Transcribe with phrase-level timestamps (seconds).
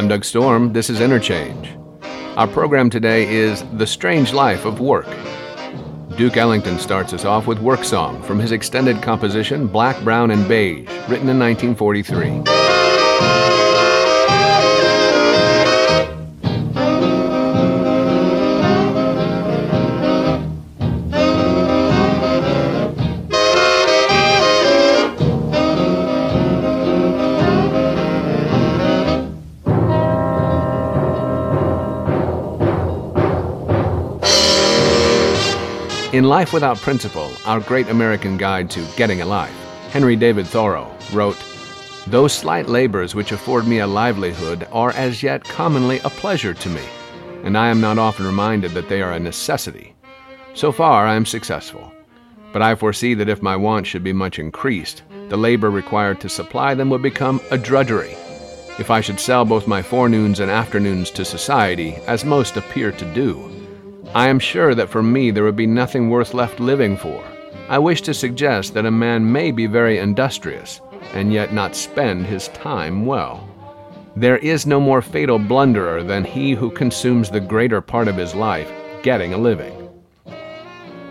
[0.00, 0.72] I'm Doug Storm.
[0.72, 1.76] This is Interchange.
[2.38, 5.06] Our program today is The Strange Life of Work.
[6.16, 10.48] Duke Ellington starts us off with Work Song from his extended composition Black, Brown, and
[10.48, 13.59] Beige, written in 1943.
[36.20, 39.56] In Life Without Principle, our great American guide to getting a life,
[39.88, 41.42] Henry David Thoreau wrote,
[42.08, 46.68] Those slight labors which afford me a livelihood are as yet commonly a pleasure to
[46.68, 46.82] me,
[47.42, 49.94] and I am not often reminded that they are a necessity.
[50.52, 51.90] So far I am successful,
[52.52, 56.28] but I foresee that if my wants should be much increased, the labor required to
[56.28, 58.14] supply them would become a drudgery.
[58.78, 63.14] If I should sell both my forenoons and afternoons to society, as most appear to
[63.14, 63.49] do,
[64.12, 67.22] I am sure that for me there would be nothing worth left living for.
[67.68, 70.80] I wish to suggest that a man may be very industrious,
[71.14, 73.48] and yet not spend his time well.
[74.16, 78.34] There is no more fatal blunderer than he who consumes the greater part of his
[78.34, 78.72] life
[79.04, 79.88] getting a living.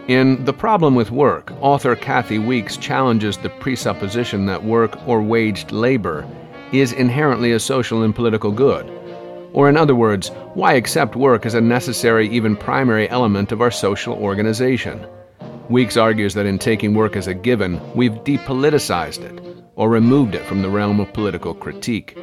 [0.09, 5.71] In The Problem with Work, author Kathi Weeks challenges the presupposition that work or waged
[5.71, 6.27] labor
[6.73, 8.98] is inherently a social and political good
[9.53, 13.71] or, in other words, why accept work as a necessary, even primary element of our
[13.71, 15.05] social organization?
[15.69, 20.45] Weeks argues that in taking work as a given, we've depoliticized it, or removed it
[20.45, 22.17] from the realm of political critique.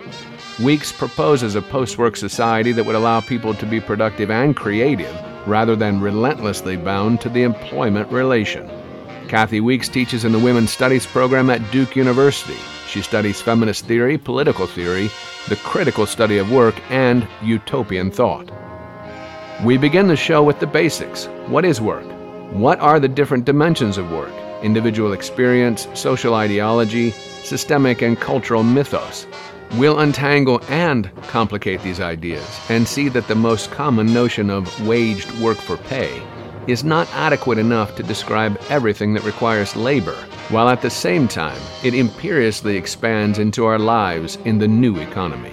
[0.62, 5.14] Weeks proposes a post work society that would allow people to be productive and creative
[5.46, 8.68] rather than relentlessly bound to the employment relation.
[9.28, 12.56] Kathi Weeks teaches in the Women's Studies program at Duke University.
[12.86, 15.10] She studies feminist theory, political theory,
[15.48, 18.50] the critical study of work, and utopian thought.
[19.64, 21.26] We begin the show with the basics.
[21.46, 22.04] What is work?
[22.52, 24.32] What are the different dimensions of work?
[24.62, 29.26] Individual experience, social ideology, systemic and cultural mythos.
[29.74, 35.30] We'll untangle and complicate these ideas and see that the most common notion of waged
[35.40, 36.22] work for pay
[36.66, 40.16] is not adequate enough to describe everything that requires labor
[40.48, 45.52] while at the same time it imperiously expands into our lives in the new economy.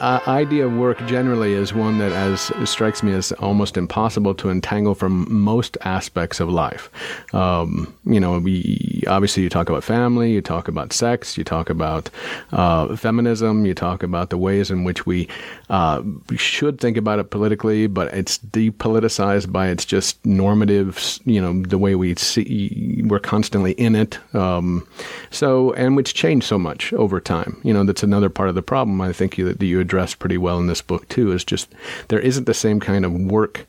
[0.00, 4.50] I, idea of work generally is one that as strikes me as almost impossible to
[4.50, 6.90] entangle from most aspects of life.
[7.34, 11.70] Um, you know, we obviously you talk about family, you talk about sex, you talk
[11.70, 12.10] about
[12.52, 15.28] uh, feminism, you talk about the ways in which we,
[15.70, 16.02] uh,
[16.36, 21.78] should think about it politically, but it's depoliticized by its just normative, you know, the
[21.78, 24.18] way we see we're constantly in it.
[24.34, 24.86] Um,
[25.30, 27.60] so, and which changed so much over time.
[27.62, 30.38] You know, that's another part of the problem I think you, that you address pretty
[30.38, 31.32] well in this book too.
[31.32, 31.72] Is just
[32.08, 33.66] there isn't the same kind of work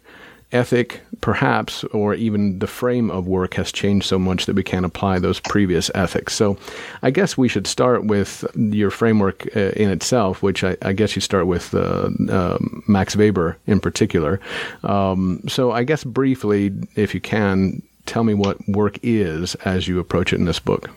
[0.52, 4.86] ethic, perhaps, or even the frame of work has changed so much that we can't
[4.86, 6.34] apply those previous ethics.
[6.34, 6.58] So
[7.04, 11.16] I guess we should start with your framework uh, in itself, which I, I, guess
[11.16, 14.40] you start with uh, uh, Max Weber in particular.
[14.84, 20.00] Um, so I guess briefly, if you can, tell me what work is as you
[20.00, 20.90] approach it in this book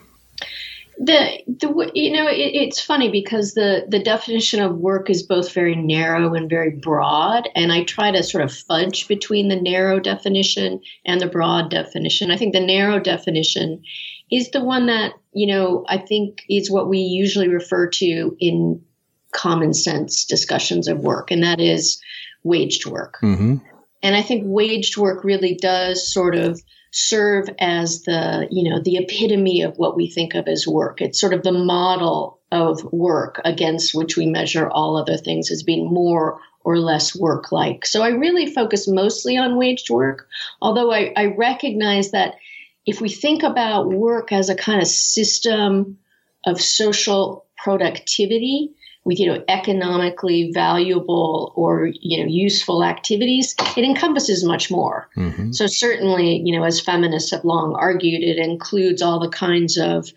[0.98, 5.52] the the you know it, it's funny because the the definition of work is both
[5.52, 9.98] very narrow and very broad and i try to sort of fudge between the narrow
[9.98, 13.82] definition and the broad definition i think the narrow definition
[14.30, 18.82] is the one that you know i think is what we usually refer to in
[19.32, 22.00] common sense discussions of work and that is
[22.42, 23.56] waged work mm-hmm.
[24.02, 26.60] and i think waged work really does sort of
[26.92, 31.00] serve as the you know the epitome of what we think of as work.
[31.00, 35.62] It's sort of the model of work against which we measure all other things as
[35.62, 40.28] being more or less work like so i really focus mostly on waged work
[40.60, 42.36] although I, I recognize that
[42.86, 45.98] if we think about work as a kind of system
[46.46, 48.74] of social productivity
[49.04, 55.52] with you know economically valuable or you know useful activities it encompasses much more mm-hmm.
[55.52, 60.08] so certainly you know as feminists have long argued it includes all the kinds of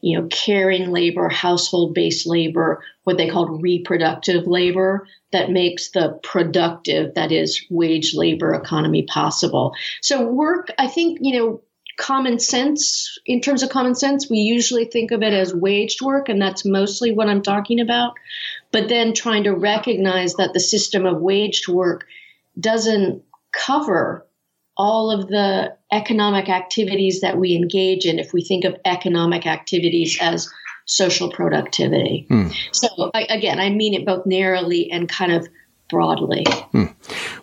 [0.00, 6.18] you know caring labor household based labor what they called reproductive labor that makes the
[6.22, 11.62] productive that is wage labor economy possible so work i think you know
[12.02, 16.28] common sense in terms of common sense we usually think of it as waged work
[16.28, 18.14] and that's mostly what i'm talking about
[18.72, 22.04] but then trying to recognize that the system of waged work
[22.58, 23.22] doesn't
[23.52, 24.26] cover
[24.76, 30.18] all of the economic activities that we engage in if we think of economic activities
[30.20, 30.50] as
[30.86, 32.48] social productivity hmm.
[32.72, 35.46] so I, again i mean it both narrowly and kind of
[35.92, 36.44] broadly.
[36.72, 36.86] Hmm.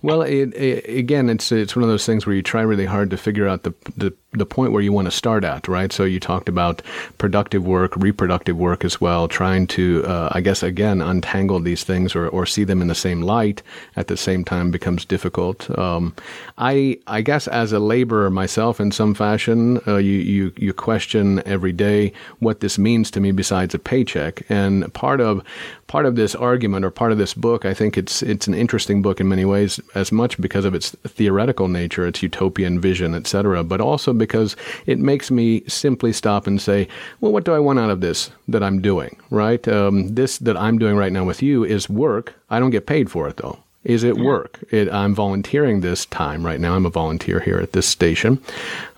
[0.02, 3.12] Well, it, it, again, it's it's one of those things where you try really hard
[3.12, 5.92] to figure out the, the the point where you want to start at, right?
[5.92, 6.82] So you talked about
[7.18, 12.16] productive work, reproductive work as well, trying to, uh, I guess, again, untangle these things
[12.16, 13.64] or, or see them in the same light
[13.96, 15.70] at the same time becomes difficult.
[15.78, 16.16] Um,
[16.58, 21.42] I I guess as a laborer myself, in some fashion, uh, you you you question
[21.46, 25.44] every day what this means to me besides a paycheck, and part of
[25.88, 29.02] part of this argument or part of this book, I think it's it's an interesting
[29.02, 33.66] book in many ways, as much because of its theoretical nature, its utopian vision, etc.,
[33.66, 34.56] but also because
[34.86, 36.88] it makes me simply stop and say,
[37.20, 39.68] well, what do I want out of this that I'm doing, right?
[39.68, 42.34] Um, this that I'm doing right now with you is work.
[42.50, 43.60] I don't get paid for it though.
[43.86, 44.60] Is it work?
[44.72, 46.76] It, I'm volunteering this time right now.
[46.76, 48.42] I'm a volunteer here at this station.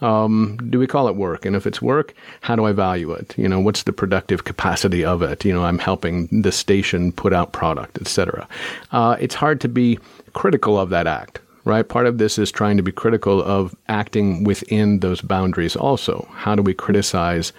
[0.01, 1.45] Um, do we call it work?
[1.45, 3.37] And if it's work, how do I value it?
[3.37, 5.45] You know, what's the productive capacity of it?
[5.45, 8.47] You know, I'm helping the station put out product, etc.
[8.91, 9.99] Uh, it's hard to be
[10.33, 11.87] critical of that act right?
[11.87, 16.27] Part of this is trying to be critical of acting within those boundaries also.
[16.33, 17.51] How do we criticize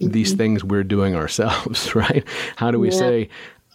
[0.00, 0.12] mm-hmm.
[0.12, 2.24] these things we're doing ourselves, right?
[2.56, 2.98] How do we yeah.
[2.98, 3.28] say,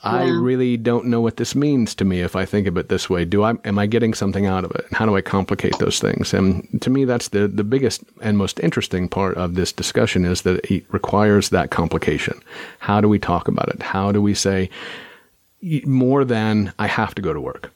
[0.05, 3.09] I really don't know what this means to me if I think of it this
[3.09, 3.25] way.
[3.25, 4.85] Do I am I getting something out of it?
[4.91, 6.33] How do I complicate those things?
[6.33, 10.43] And to me that's the the biggest and most interesting part of this discussion is
[10.43, 12.39] that it requires that complication.
[12.79, 13.81] How do we talk about it?
[13.81, 14.69] How do we say
[15.85, 17.71] more than I have to go to work?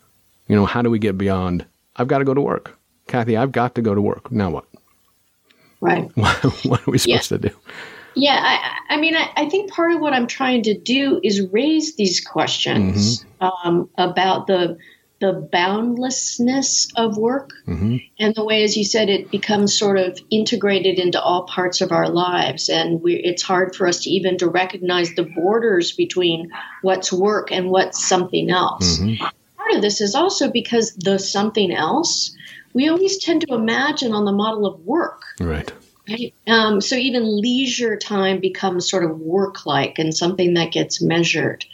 [0.47, 1.65] You know, how do we get beyond
[1.99, 2.77] I've got to go to work.
[3.07, 4.31] Kathi, I've got to go to work.
[4.31, 4.65] Now what?
[5.81, 6.09] Right.
[6.15, 7.37] what are we supposed yeah.
[7.37, 7.55] to do?
[8.15, 11.47] Yeah, I, I mean, I, I, think part of what I'm trying to do is
[11.51, 13.67] raise these questions mm-hmm.
[13.67, 14.77] um, about the
[15.19, 17.97] the boundlessness of work mm-hmm.
[18.19, 21.91] and the way, as you said, it becomes sort of integrated into all parts of
[21.91, 26.49] our lives, and we, it's hard for us to even to recognize the borders between
[26.83, 28.99] what's work and what's something else.
[28.99, 29.21] Mm-hmm.
[29.57, 32.33] Part of this is also because the something else
[32.73, 35.23] we always tend to imagine on the model of work.
[35.39, 35.71] Right.
[36.09, 36.33] Right.
[36.47, 41.65] Um, so even leisure time becomes sort of work like and something that gets measured.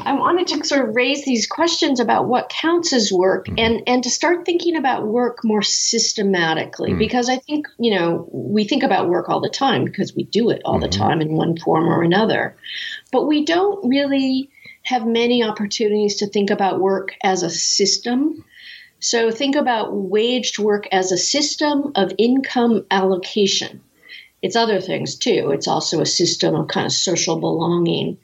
[0.00, 3.58] I wanted to sort of raise these questions about what counts as work mm-hmm.
[3.58, 6.98] and, and to start thinking about work more systematically mm-hmm.
[6.98, 10.50] because I think, you know, we think about work all the time because we do
[10.50, 10.82] it all mm-hmm.
[10.82, 12.56] the time in one form or another.
[13.10, 14.50] But we don't really
[14.84, 18.44] have many opportunities to think about work as a system
[19.00, 23.80] so think about waged work as a system of income allocation.
[24.42, 25.50] It's other things too.
[25.52, 28.18] It's also a system of kind of social belonging.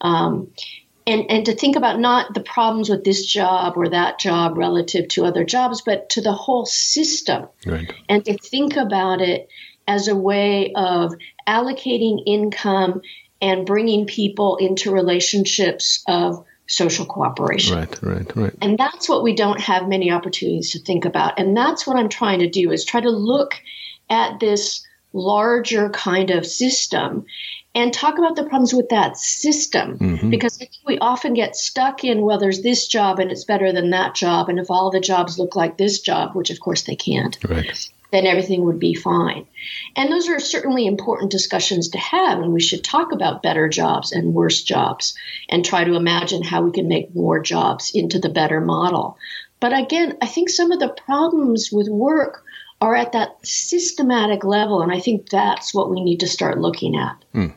[0.00, 0.52] Um,
[1.06, 5.08] and, and to think about not the problems with this job or that job relative
[5.08, 7.46] to other jobs, but to the whole system.
[7.66, 7.92] Right.
[8.08, 9.48] And to think about it
[9.86, 11.14] as a way of
[11.46, 13.02] allocating income
[13.42, 17.76] and bringing people into relationships of social cooperation.
[17.76, 18.54] Right, right, right.
[18.62, 21.38] And that's what we don't have many opportunities to think about.
[21.38, 23.60] And that's what I'm trying to do is try to look
[24.10, 27.24] at this larger kind of system
[27.74, 30.30] and talk about the problems with that system mm-hmm.
[30.30, 34.14] because we often get stuck in well there's this job and it's better than that
[34.14, 37.38] job and if all the jobs look like this job which of course they can't
[37.48, 39.46] right then everything would be fine.
[39.96, 44.12] And those are certainly important discussions to have, and we should talk about better jobs
[44.12, 45.14] and worse jobs
[45.48, 49.18] and try to imagine how we can make more jobs into the better model.
[49.60, 52.44] But again, I think some of the problems with work
[52.80, 56.96] are at that systematic level, and I think that's what we need to start looking
[56.96, 57.16] at.
[57.34, 57.54] Mm.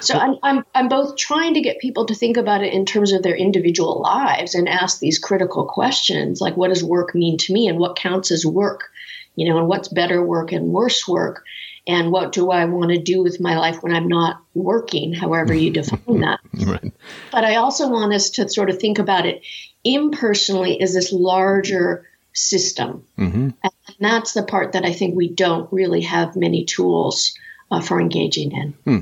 [0.00, 3.12] So I'm, I'm, I'm both trying to get people to think about it in terms
[3.12, 7.52] of their individual lives and ask these critical questions like, what does work mean to
[7.52, 8.90] me and what counts as work?
[9.36, 11.44] You know, and what's better work and worse work,
[11.86, 15.52] and what do I want to do with my life when I'm not working, however
[15.54, 16.40] you define that.
[16.66, 16.92] right.
[17.30, 19.42] But I also want us to sort of think about it
[19.84, 23.04] impersonally as this larger system.
[23.18, 23.50] Mm-hmm.
[23.62, 27.34] And And that's the part that I think we don't really have many tools
[27.74, 28.72] uh, for engaging in.
[28.84, 28.98] Hmm.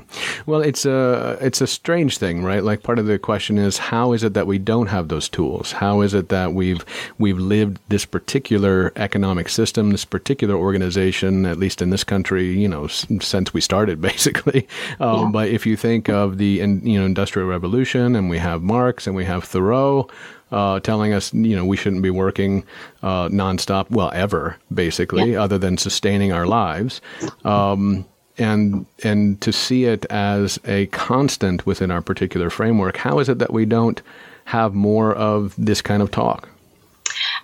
[0.47, 2.65] Well, it's a it's a strange thing, right?
[2.65, 5.73] Like part of the question is how is it that we don't have those tools?
[5.73, 6.85] How is it that we've
[7.19, 12.69] we've lived this particular economic system, this particular organization, at least in this country, you
[12.69, 14.67] know, s- since we started, basically.
[15.01, 15.31] Um, yeah.
[15.33, 19.15] But if you think of the you know industrial revolution, and we have Marx and
[19.15, 20.09] we have Thoreau.
[20.51, 22.63] Uh, telling us, you know, we shouldn't be working
[23.03, 25.43] uh, nonstop, well, ever, basically, yeah.
[25.43, 27.01] other than sustaining our lives.
[27.43, 28.05] Um,
[28.43, 33.39] and and to see it as a constant within our particular framework how is it
[33.39, 34.03] that we don't
[34.45, 36.49] have more of this kind of talk?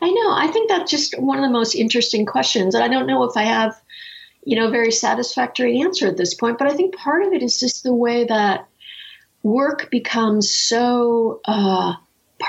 [0.01, 0.33] I know.
[0.33, 3.37] I think that's just one of the most interesting questions and i don't know if
[3.37, 3.81] i have
[4.45, 7.43] you know a very satisfactory answer at this point but i think part of it
[7.43, 8.67] is just the way that
[9.43, 11.95] work becomes so uh,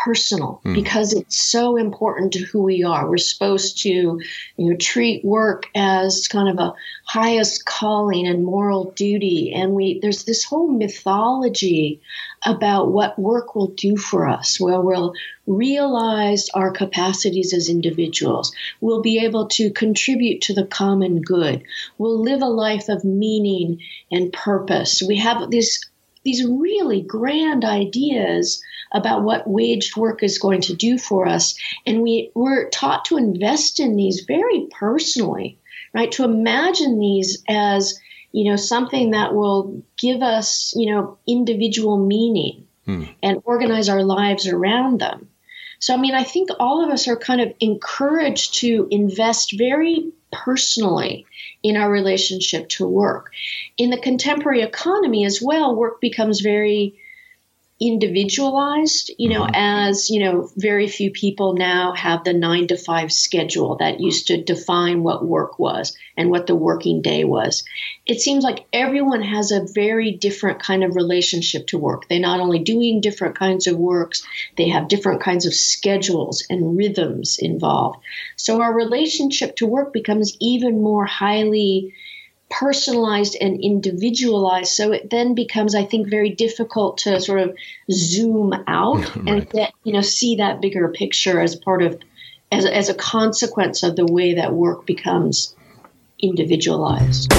[0.04, 0.74] personal mm.
[0.74, 3.10] because it's so important to who we are.
[3.10, 4.22] We're supposed to, you
[4.58, 6.74] know, treat work as kind of a
[7.06, 9.54] highest calling and moral duty.
[9.54, 12.02] And we there's this whole mythology
[12.46, 15.14] about what work will do for us, where we'll
[15.48, 18.54] realize our capacities as individuals.
[18.82, 21.64] We'll be able to contribute to the common good.
[21.98, 25.02] We'll live a life of meaning and purpose.
[25.02, 25.90] We have these
[26.24, 31.58] these really grand ideas about what waged work is going to do for us.
[31.86, 35.60] And we, we're taught to invest in these very personally,
[35.94, 36.12] right?
[36.14, 38.00] To imagine these as,
[38.32, 43.04] you know, something that will give us, you know, individual meaning hmm.
[43.22, 45.30] and organize our lives around them.
[45.80, 50.12] So, I mean, I think all of us are kind of encouraged to invest very
[50.32, 51.26] personally
[51.64, 53.32] in our relationship to work.
[53.78, 56.99] In the contemporary economy as well, work becomes very
[57.80, 59.56] individualized, you know, mm-hmm.
[59.56, 64.28] as, you know, very few people now have the nine to five schedule that used
[64.28, 67.64] to define what work was and what the working day was.
[68.06, 72.08] It seems like everyone has a very different kind of relationship to work.
[72.08, 74.24] They're not only doing different kinds of works,
[74.58, 78.00] they have different kinds of schedules and rhythms involved.
[78.36, 81.94] So our relationship to work becomes even more highly
[82.50, 84.72] personalized and individualized.
[84.72, 87.56] So it then becomes, I think, very difficult to sort of
[87.92, 89.28] zoom out right.
[89.28, 92.00] and get, you know, see that bigger picture as part of,
[92.52, 95.56] as, as a consequence of the way that work becomes
[96.20, 97.32] individualized.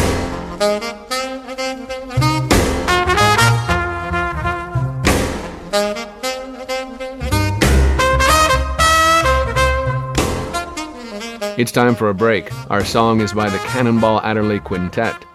[11.61, 12.51] It's time for a break.
[12.71, 15.27] Our song is by the Cannonball Adderley Quintet.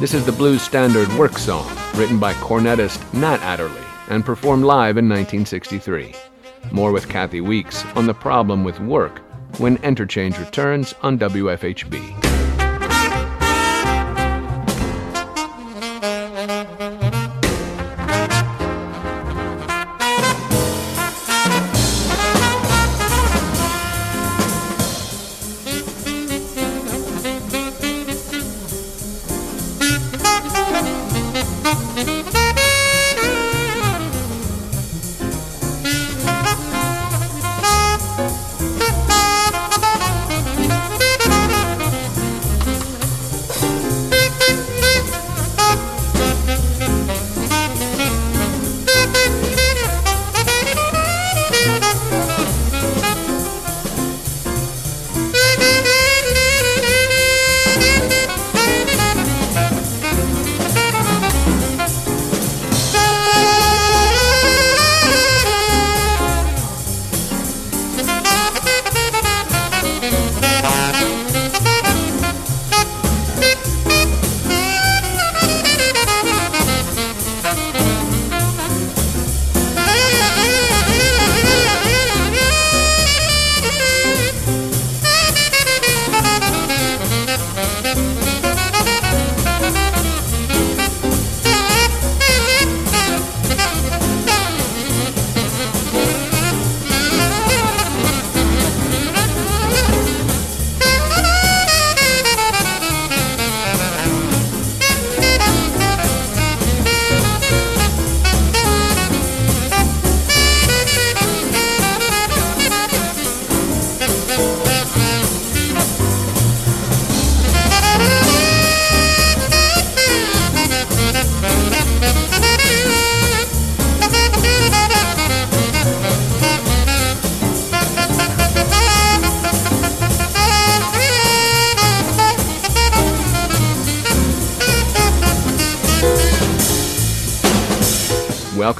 [0.00, 4.96] This is the blues standard work song, written by cornetist Nat Adderley and performed live
[4.96, 6.14] in 1963.
[6.72, 9.18] More with Kathi Weeks on the problem with work
[9.58, 12.33] when Interchange returns on WFHB.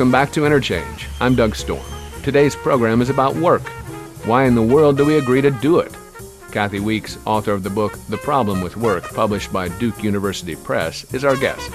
[0.04, 1.08] Welcome back to Interchange.
[1.18, 1.82] I'm Doug Storm.
[2.22, 3.66] Today's program is about work.
[4.26, 5.92] Why in the world do we agree to do it?
[6.50, 11.10] Kathi Weeks, author of the book The Problem with Work, published by Duke University Press,
[11.14, 11.70] is our guest.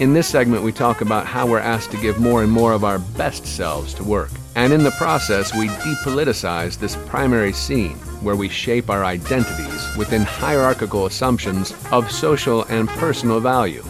[0.00, 2.82] In this segment, we talk about how we're asked to give more and more of
[2.82, 4.32] our best selves to work.
[4.56, 10.22] And in the process, we depoliticize this primary scene where we shape our identities within
[10.22, 13.84] hierarchical assumptions of social and personal value.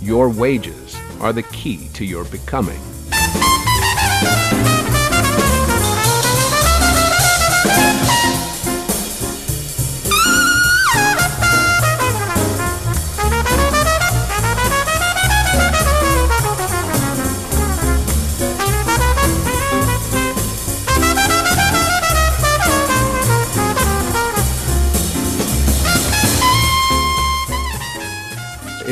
[0.00, 2.78] Your wages are the key to your becoming.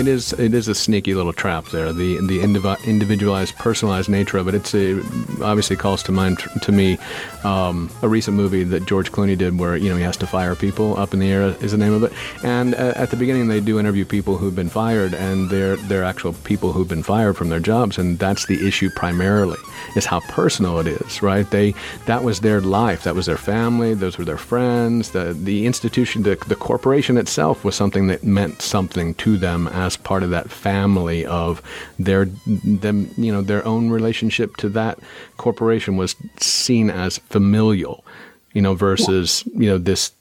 [0.01, 1.93] It is it is a sneaky little trap there.
[1.93, 4.55] The the individualized, personalized nature of it.
[4.55, 4.99] It's a,
[5.43, 6.99] obviously calls to mind to me
[7.45, 10.55] um, a recent movie that George Clooney did, where you know he has to fire
[10.55, 10.99] people.
[10.99, 12.13] Up in the air is the name of it.
[12.43, 16.05] And uh, at the beginning, they do interview people who've been fired, and they're they're
[16.05, 19.59] actual people who've been fired from their jobs, and that's the issue primarily
[19.97, 21.23] is how personal it is.
[21.23, 21.49] Right?
[21.51, 21.75] They
[22.07, 25.11] that was their life, that was their family, those were their friends.
[25.11, 29.90] The the institution, the the corporation itself was something that meant something to them as
[29.91, 31.61] as part of that family of
[31.99, 35.01] their them you know their own relationship to that
[35.37, 38.05] corporation was seen as familial
[38.53, 40.13] you know versus you know this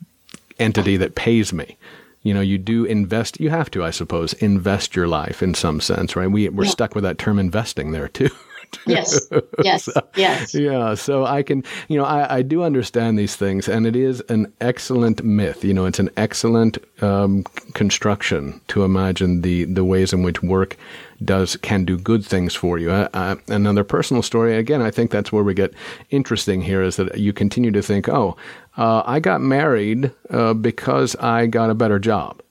[0.57, 1.77] entity that pays me.
[2.23, 5.79] You know you do invest you have to i suppose invest your life in some
[5.79, 6.29] sense right?
[6.29, 6.71] We, we're yeah.
[6.71, 8.29] stuck with that term investing there too
[8.85, 9.27] yes
[9.63, 13.67] yes so, yes yeah so i can you know I, I do understand these things
[13.67, 17.43] and it is an excellent myth you know it's an excellent um,
[17.73, 20.77] construction to imagine the the ways in which work
[21.23, 22.91] does can do good things for you.
[23.47, 24.55] Another personal story.
[24.55, 25.73] Again, I think that's where we get
[26.09, 28.37] interesting here is that you continue to think, oh,
[28.77, 32.41] uh, I got married uh, because I got a better job.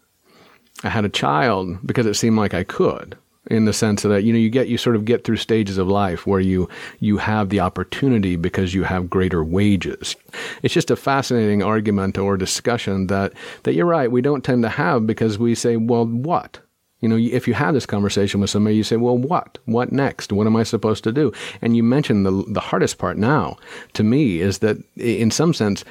[0.85, 3.17] I had a child because it seemed like I could
[3.49, 5.89] in the sense that you know you get you sort of get through stages of
[5.89, 6.69] life where you
[7.01, 10.15] you have the opportunity because you have greater wages.
[10.63, 13.33] It's just a fascinating argument or discussion that
[13.65, 16.61] that you're right we don't tend to have because we say well what
[17.01, 19.59] you know, if you have this conversation with somebody, you say, "Well, what?
[19.67, 20.33] What next?
[20.33, 21.33] What am I supposed to do?"
[21.63, 23.57] And you mentioned the the hardest part now
[23.93, 25.85] to me is that, in some sense,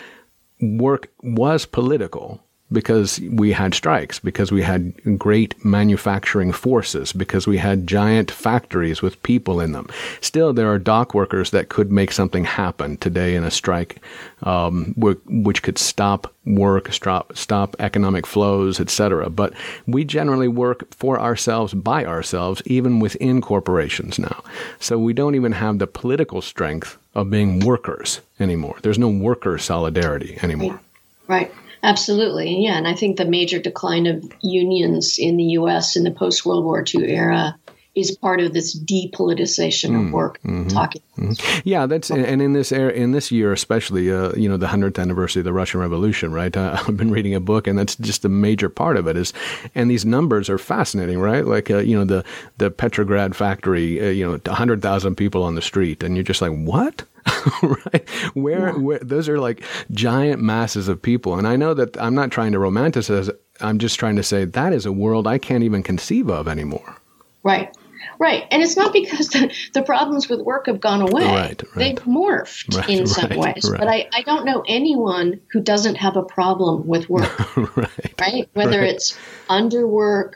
[0.59, 7.57] work was political because we had strikes, because we had great manufacturing forces, because we
[7.57, 9.87] had giant factories with people in them.
[10.19, 14.01] Still, there are dock workers that could make something happen today in a strike,
[14.43, 19.29] um, which could stop work, stop, stop economic flows, etc.
[19.29, 19.53] But
[19.85, 24.43] we generally work for ourselves, by ourselves, even within corporations now.
[24.79, 28.77] So we don't even have the political strength of being workers anymore.
[28.81, 30.81] There's no worker solidarity anymore.
[31.27, 31.51] Right.
[31.83, 32.63] Absolutely.
[32.63, 32.77] Yeah.
[32.77, 35.95] And I think the major decline of unions in the U.S.
[35.95, 37.57] in the post World War II era
[37.97, 40.39] is part of this depoliticization mm, of work.
[40.43, 41.01] Mm-hmm, talking.
[41.17, 41.61] Mm-hmm.
[41.67, 44.99] Yeah, that's and in this era, in this year especially, uh, you know, the hundredth
[44.99, 46.55] anniversary of the Russian Revolution, right?
[46.55, 49.17] Uh, I've been reading a book, and that's just a major part of it.
[49.17, 49.33] Is
[49.73, 51.45] and these numbers are fascinating, right?
[51.45, 52.23] Like uh, you know, the
[52.59, 56.41] the Petrograd factory, uh, you know, hundred thousand people on the street, and you're just
[56.41, 57.03] like, what?
[57.61, 58.07] right?
[58.35, 58.77] Where, yeah.
[58.77, 61.35] where those are like giant masses of people.
[61.35, 63.29] And I know that I'm not trying to romanticize.
[63.59, 66.95] I'm just trying to say that is a world I can't even conceive of anymore.
[67.43, 67.75] Right.
[68.19, 68.45] Right.
[68.51, 71.25] And it's not because the, the problems with work have gone away.
[71.25, 71.75] Right, right.
[71.75, 73.69] They've morphed right, in some ways.
[73.69, 77.57] But I, I don't know anyone who doesn't have a problem with work.
[77.77, 78.13] right.
[78.19, 78.49] Right.
[78.53, 79.17] Whether it's
[79.49, 80.33] underwork,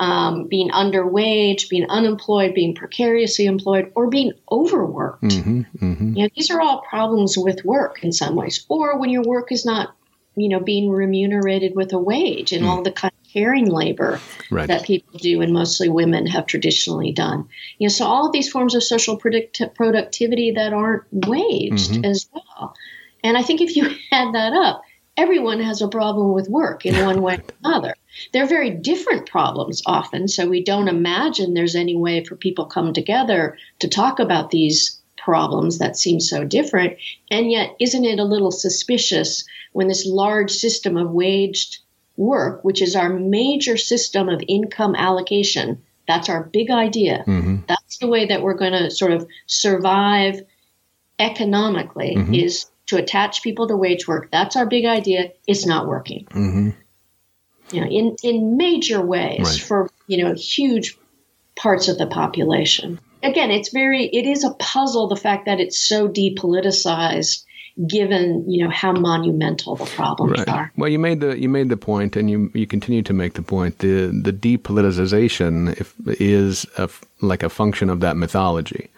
[0.00, 5.22] um, being underwage, being unemployed, being precariously employed, or being overworked.
[5.22, 6.16] Mm-hmm, mm-hmm.
[6.16, 8.66] You know, these are all problems with work in some ways.
[8.68, 9.94] Or when your work is not,
[10.34, 12.68] you know, being remunerated with a wage and mm.
[12.68, 14.20] all the kind of caring labor
[14.50, 14.68] right.
[14.68, 17.48] that people do and mostly women have traditionally done.
[17.78, 22.04] You know, so all of these forms of social predict- productivity that aren't waged mm-hmm.
[22.04, 22.74] as well.
[23.24, 24.82] And I think if you add that up,
[25.16, 27.94] everyone has a problem with work in one way or another.
[28.32, 32.92] They're very different problems often, so we don't imagine there's any way for people come
[32.92, 36.96] together to talk about these problems that seem so different.
[37.30, 41.78] And yet, isn't it a little suspicious when this large system of waged
[42.16, 47.24] work, which is our major system of income allocation, that's our big idea.
[47.26, 47.56] Mm-hmm.
[47.66, 50.42] That's the way that we're going to sort of survive
[51.18, 52.34] economically mm-hmm.
[52.34, 54.30] is to attach people to wage work.
[54.30, 55.32] That's our big idea.
[55.46, 56.26] It's not working.
[56.26, 56.70] Mm-hmm.
[57.72, 59.60] You know, in in major ways right.
[59.60, 60.98] for you know huge
[61.56, 63.00] parts of the population.
[63.22, 67.43] again, it's very, it is a puzzle, the fact that it's so depoliticized
[67.86, 70.48] given you know how monumental the problems right.
[70.48, 70.72] are.
[70.76, 73.42] Well, you made the you made the point, and you you continue to make the
[73.42, 73.78] point.
[73.78, 76.88] The the depoliticization if, is a,
[77.20, 78.90] like a function of that mythology,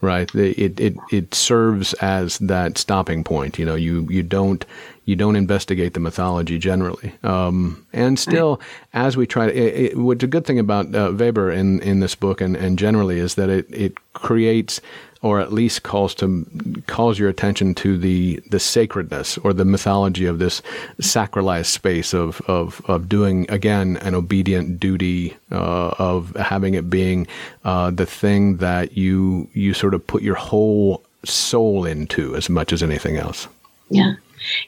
[0.00, 0.34] right?
[0.34, 3.58] It it it serves as that stopping point.
[3.58, 4.64] You know, you you don't
[5.04, 7.12] you don't investigate the mythology generally.
[7.22, 8.66] Um, and still, right.
[8.94, 12.00] as we try to, it, it, what's a good thing about uh, Weber in, in
[12.00, 14.80] this book and, and generally is that it, it creates
[15.24, 16.44] or at least calls to
[16.86, 20.60] calls your attention to the the sacredness or the mythology of this
[21.00, 27.26] sacralized space of of, of doing again an obedient duty uh, of having it being
[27.64, 32.70] uh, the thing that you you sort of put your whole soul into as much
[32.70, 33.48] as anything else.
[33.88, 34.16] Yeah.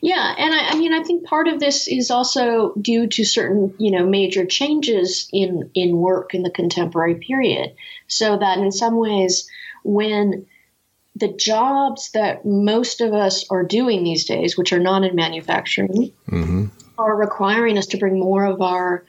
[0.00, 3.74] Yeah, and I, I, mean, I think part of this is also due to certain,
[3.76, 7.74] you know, major changes in in work in the contemporary period.
[8.08, 9.46] So that in some ways,
[9.86, 10.46] when
[11.14, 16.12] the jobs that most of us are doing these days, which are not in manufacturing,
[16.28, 16.66] mm-hmm.
[16.98, 19.04] are requiring us to bring more of our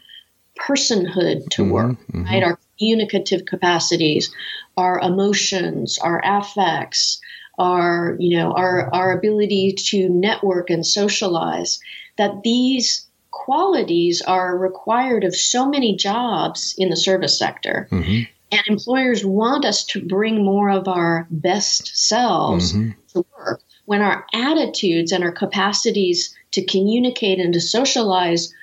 [0.57, 1.71] personhood to mm-hmm.
[1.71, 2.23] work, mm-hmm.
[2.23, 2.43] right?
[2.43, 4.33] Our communicative capacities,
[4.77, 7.19] our emotions, our affects,
[7.57, 11.79] our you know our our ability to network and socialize.
[12.17, 17.87] That these qualities are required of so many jobs in the service sector.
[17.91, 18.31] Mm-hmm.
[18.51, 22.91] And employers want us to bring more of our best selves mm-hmm.
[23.13, 28.53] to work when our attitudes and our capacities to communicate and to socialize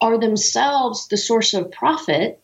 [0.00, 2.42] are themselves the source of profit,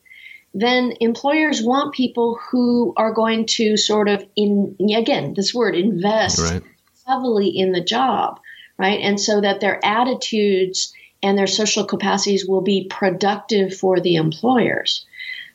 [0.55, 6.39] then employers want people who are going to sort of in again this word invest
[6.39, 6.63] right.
[7.05, 8.39] heavily in the job,
[8.79, 9.01] right?
[9.01, 15.05] And so that their attitudes and their social capacities will be productive for the employers.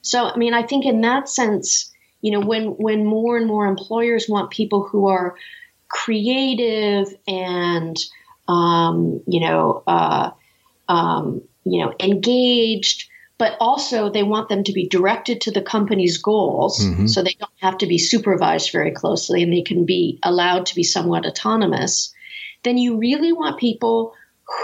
[0.05, 1.91] So, I mean, I think in that sense,
[2.21, 5.35] you know, when when more and more employers want people who are
[5.89, 7.97] creative and
[8.47, 10.29] um, you know, uh,
[10.87, 16.19] um, you know, engaged, but also they want them to be directed to the company's
[16.19, 17.07] goals, mm-hmm.
[17.07, 20.75] so they don't have to be supervised very closely, and they can be allowed to
[20.75, 22.13] be somewhat autonomous.
[22.63, 24.13] Then you really want people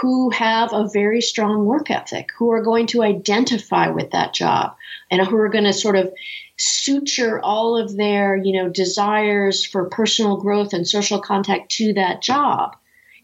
[0.00, 4.76] who have a very strong work ethic, who are going to identify with that job
[5.10, 6.12] and who are going to sort of
[6.56, 12.22] suture all of their, you know, desires for personal growth and social contact to that
[12.22, 12.76] job.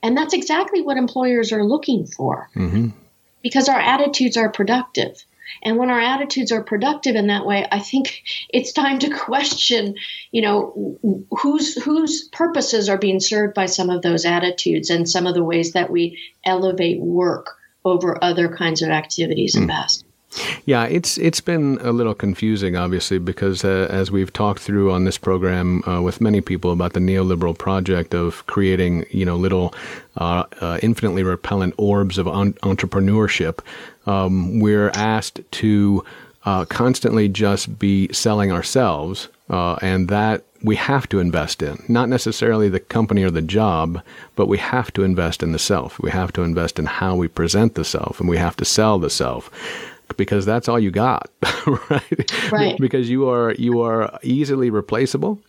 [0.03, 2.49] And that's exactly what employers are looking for.
[2.55, 2.89] Mm-hmm.
[3.43, 5.25] Because our attitudes are productive.
[5.63, 9.95] And when our attitudes are productive in that way, I think it's time to question,
[10.31, 15.27] you know, whose whose purposes are being served by some of those attitudes and some
[15.27, 19.61] of the ways that we elevate work over other kinds of activities mm.
[19.61, 20.05] and best.
[20.67, 25.05] Yeah, it's it's been a little confusing, obviously, because uh, as we've talked through on
[25.05, 29.75] this program uh, with many people about the neoliberal project of creating, you know, little
[30.19, 33.61] uh, uh infinitely repellent orbs of un- entrepreneurship,
[34.07, 36.05] um, we're asked to
[36.45, 41.83] uh, constantly just be selling ourselves, uh, and that we have to invest in.
[41.89, 44.03] Not necessarily the company or the job,
[44.37, 45.99] but we have to invest in the self.
[46.01, 48.99] We have to invest in how we present the self, and we have to sell
[48.99, 49.51] the self
[50.17, 51.31] because that's all you got,
[51.91, 52.51] right?
[52.53, 52.79] Right.
[52.79, 55.41] because you are you are easily replaceable.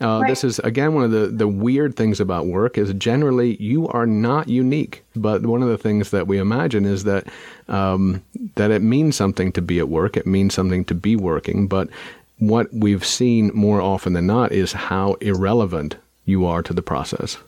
[0.00, 0.28] Uh, right.
[0.28, 4.06] This is again one of the the weird things about work is generally you are
[4.06, 5.04] not unique.
[5.16, 7.26] But one of the things that we imagine is that
[7.68, 8.22] um,
[8.56, 10.16] that it means something to be at work.
[10.16, 11.66] It means something to be working.
[11.66, 11.88] But
[12.38, 17.38] what we've seen more often than not is how irrelevant you are to the process.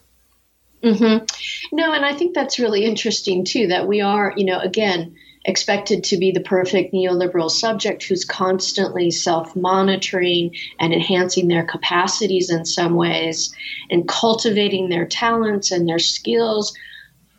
[0.83, 1.77] Mm-hmm.
[1.77, 3.69] No, and I think that's really interesting too.
[3.69, 9.11] That we are, you know, again expected to be the perfect neoliberal subject who's constantly
[9.11, 13.55] self monitoring and enhancing their capacities in some ways
[13.91, 16.75] and cultivating their talents and their skills,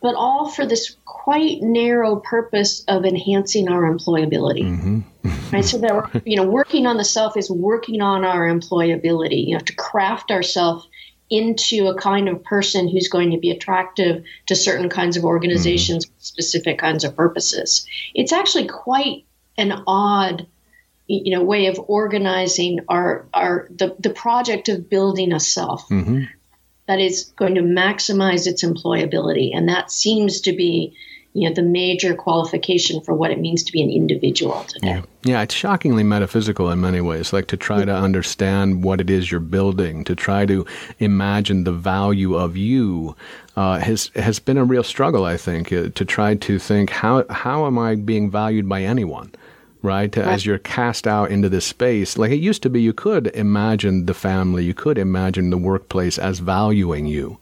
[0.00, 4.64] but all for this quite narrow purpose of enhancing our employability.
[4.64, 5.00] Mm-hmm.
[5.52, 5.64] right?
[5.64, 9.60] So that you know, working on the self is working on our employability, you know,
[9.60, 10.88] to craft ourselves
[11.32, 16.04] into a kind of person who's going to be attractive to certain kinds of organizations
[16.04, 16.14] mm-hmm.
[16.18, 17.86] specific kinds of purposes.
[18.14, 19.24] It's actually quite
[19.56, 20.46] an odd
[21.06, 26.24] you know way of organizing our our the, the project of building a self mm-hmm.
[26.86, 30.94] that is going to maximize its employability and that seems to be
[31.34, 34.88] you know the major qualification for what it means to be an individual today.
[34.88, 35.02] Yeah.
[35.24, 37.32] yeah, it's shockingly metaphysical in many ways.
[37.32, 40.66] Like to try to understand what it is you're building, to try to
[40.98, 43.16] imagine the value of you,
[43.56, 45.24] uh, has has been a real struggle.
[45.24, 49.32] I think uh, to try to think how how am I being valued by anyone.
[49.82, 50.14] right?
[50.16, 50.26] right?
[50.26, 52.16] As you're cast out into this space.
[52.16, 56.18] Like it used to be, you could imagine the family, you could imagine the workplace
[56.18, 57.38] as valuing you.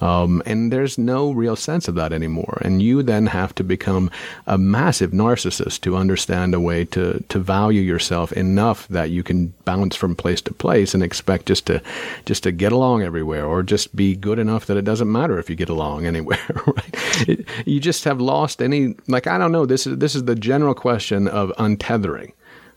[0.00, 2.58] Um, and there's no real sense of that anymore.
[2.62, 4.10] And you then have to become
[4.46, 9.52] a massive narcissist to understand a way to, to value yourself enough that you can
[9.64, 11.82] bounce from place to place and expect just to
[12.24, 15.50] just to get along everywhere or just be good enough that it doesn't matter if
[15.50, 16.38] you get along anywhere.
[16.66, 17.28] Right?
[17.28, 19.66] It, you just have lost any like I don't know.
[19.66, 22.32] This is this is the general question of untethering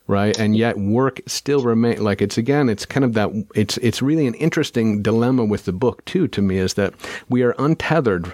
[0.07, 0.37] right?
[0.37, 4.27] And yet work still remain like it's again, it's kind of that it's it's really
[4.27, 6.93] an interesting dilemma with the book too to me is that
[7.29, 8.33] we are untethered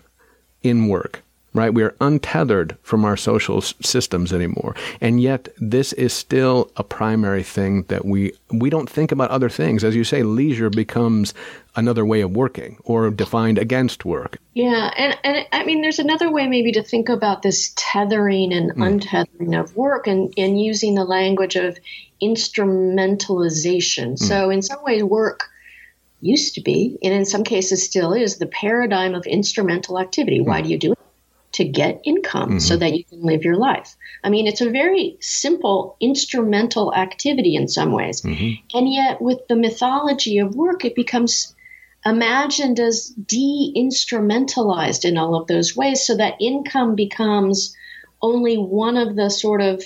[0.63, 1.73] in work right?
[1.73, 4.75] We are untethered from our social systems anymore.
[5.01, 9.49] And yet this is still a primary thing that we we don't think about other
[9.49, 9.83] things.
[9.83, 11.33] As you say, leisure becomes
[11.79, 14.37] another way of working or defined against work.
[14.53, 18.71] Yeah, and and I mean there's another way maybe to think about this tethering and
[18.71, 18.99] mm.
[18.99, 21.79] untethering of work and, and using the language of
[22.21, 24.13] instrumentalization.
[24.13, 24.19] Mm.
[24.19, 25.49] So in some ways work
[26.21, 30.41] used to be, and in some cases still is, the paradigm of instrumental activity.
[30.41, 30.65] Why mm.
[30.65, 30.99] do you do it?
[31.51, 32.59] to get income mm-hmm.
[32.59, 33.95] so that you can live your life.
[34.23, 38.21] I mean, it's a very simple instrumental activity in some ways.
[38.21, 38.77] Mm-hmm.
[38.77, 41.55] And yet, with the mythology of work, it becomes
[42.05, 47.75] imagined as de instrumentalized in all of those ways so that income becomes
[48.21, 49.83] only one of the sort of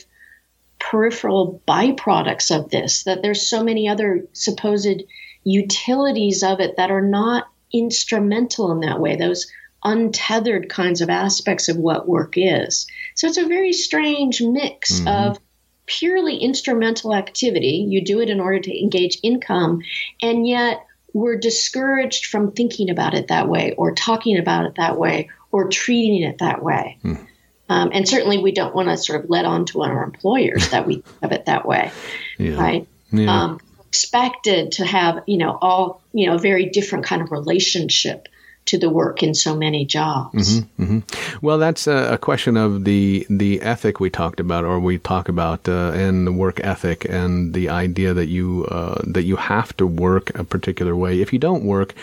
[0.80, 5.04] peripheral byproducts of this, that there's so many other supposed
[5.44, 9.16] utilities of it that are not instrumental in that way.
[9.16, 9.48] Those
[9.84, 12.88] untethered kinds of aspects of what work is.
[13.16, 15.08] So it's a very strange mix mm-hmm.
[15.08, 15.40] of
[15.86, 17.86] purely instrumental activity.
[17.90, 19.82] You do it in order to engage income,
[20.22, 24.98] and yet we're discouraged from thinking about it that way, or talking about it that
[24.98, 26.98] way, or treating it that way.
[27.04, 27.28] Mm.
[27.70, 30.86] Um, and certainly, we don't want to sort of let on to our employers that
[30.86, 31.92] we have it that way,
[32.38, 32.60] yeah.
[32.60, 32.88] right?
[33.12, 33.44] Yeah.
[33.44, 38.28] Um, expected to have, you know, all you know, a very different kind of relationship
[38.66, 40.62] to the work in so many jobs.
[40.62, 41.46] Mm-hmm, mm-hmm.
[41.46, 45.68] Well, that's a, question of the the ethic we talked about, or we talk about,
[45.68, 49.86] uh, and the work ethic, and the idea that you uh, that you have to
[49.86, 51.22] work a particular way.
[51.22, 51.94] If you don't work,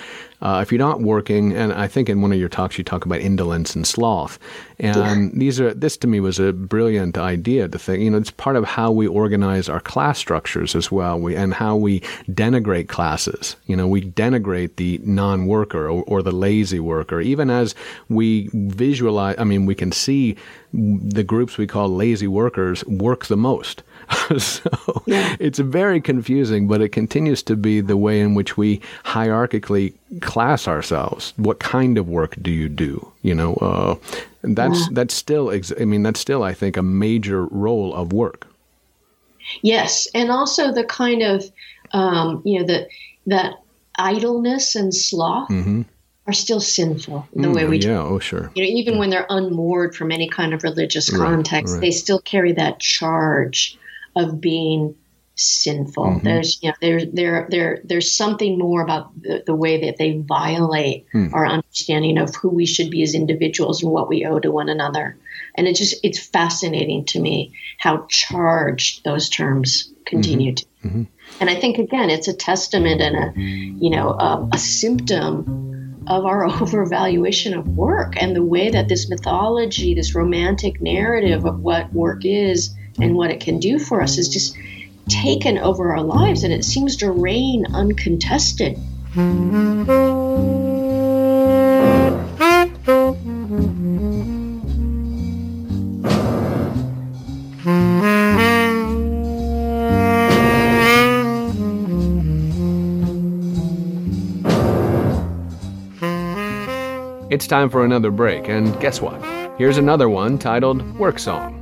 [0.42, 3.04] uh, if you're not working, and I think in one of your talks you talk
[3.04, 4.38] about indolence and sloth,
[4.78, 5.38] and yeah.
[5.38, 8.02] these are this to me was a brilliant idea to think.
[8.02, 11.52] You know, it's part of how we organize our class structures as well, we, and
[11.52, 12.00] how we
[12.30, 13.56] denigrate classes.
[13.66, 17.74] You know, we denigrate the non-worker or, or the lazy worker, even as
[18.08, 19.36] we visualize.
[19.38, 20.36] I mean, we can see
[20.72, 23.82] the groups we call lazy workers work the most.
[24.38, 25.36] so yeah.
[25.38, 30.66] it's very confusing, but it continues to be the way in which we hierarchically class
[30.66, 31.32] ourselves.
[31.36, 33.10] What kind of work do you do?
[33.22, 33.94] You know, uh,
[34.42, 34.86] that's yeah.
[34.92, 35.50] that's still.
[35.50, 38.46] Ex- I mean, that's still, I think, a major role of work.
[39.62, 41.44] Yes, and also the kind of
[41.92, 42.88] um, you know that
[43.26, 43.54] that
[43.96, 45.48] idleness and sloth.
[45.50, 45.82] Mm-hmm
[46.26, 47.96] are still sinful the mm, way we yeah, do.
[47.96, 48.52] oh sure.
[48.54, 49.00] You know, even yeah.
[49.00, 51.80] when they're unmoored from any kind of religious context, right, right.
[51.80, 53.76] they still carry that charge
[54.16, 54.94] of being
[55.40, 56.04] sinful.
[56.04, 56.24] Mm-hmm.
[56.24, 60.18] There's you know there there there there's something more about the, the way that they
[60.18, 61.32] violate mm.
[61.32, 64.68] our understanding of who we should be as individuals and what we owe to one
[64.68, 65.16] another.
[65.54, 70.88] And it just it's fascinating to me how charged those terms continue mm-hmm.
[70.88, 70.88] to.
[70.88, 71.02] Mm-hmm.
[71.40, 76.26] And I think again it's a testament and a you know a, a symptom of
[76.26, 81.92] our overvaluation of work and the way that this mythology, this romantic narrative of what
[81.92, 84.56] work is and what it can do for us is just
[85.08, 88.78] taken over our lives and it seems to reign uncontested.
[107.30, 109.22] It's time for another break, and guess what?
[109.56, 111.59] Here's another one titled Work Song.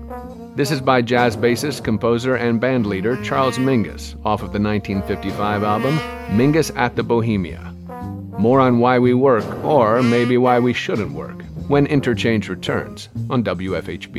[0.59, 5.97] This is by jazz bassist, composer, and bandleader Charles Mingus off of the 1955 album
[6.37, 7.73] Mingus at the Bohemia.
[8.41, 13.45] More on why we work, or maybe why we shouldn't work, when Interchange returns on
[13.45, 14.19] WFHB.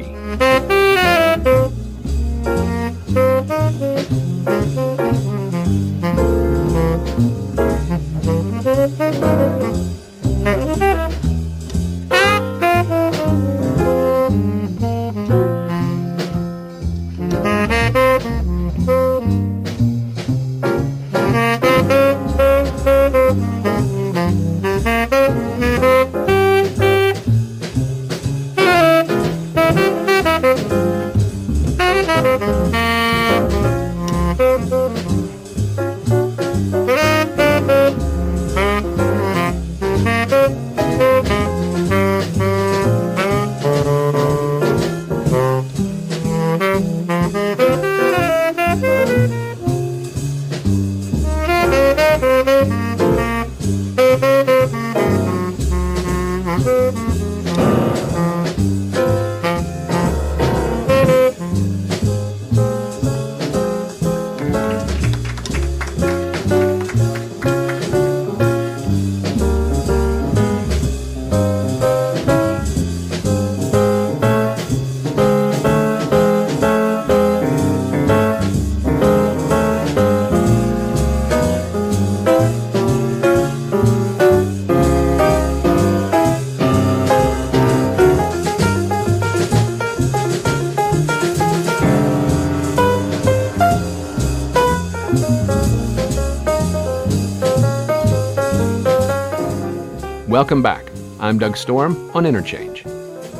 [100.49, 100.91] Welcome back.
[101.19, 102.83] I'm Doug Storm on Interchange.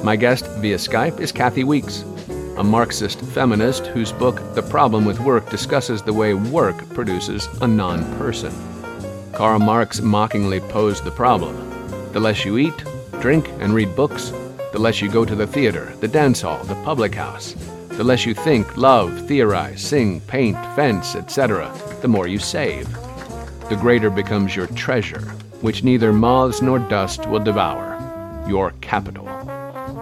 [0.04, 2.04] My guest via Skype is Kathi Weeks,
[2.56, 7.68] a Marxist feminist whose book, The Problem with Work, discusses the way work produces a
[7.68, 8.54] non person.
[9.34, 11.56] Karl Marx mockingly posed the problem
[12.14, 12.78] the less you eat,
[13.22, 14.30] drink, and read books,
[14.72, 17.56] the less you go to the theater, the dance hall, the public house,
[17.88, 22.88] the less you think, love, theorize, sing, paint, fence, etc., the more you save.
[23.68, 27.98] The greater becomes your treasure, which neither moths nor dust will devour,
[28.48, 29.26] your capital.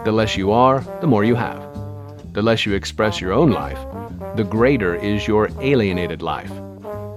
[0.05, 1.61] The less you are, the more you have.
[2.33, 3.79] The less you express your own life,
[4.35, 6.51] the greater is your alienated life.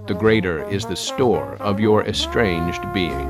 [0.07, 3.29] The greater is the store of your estranged being.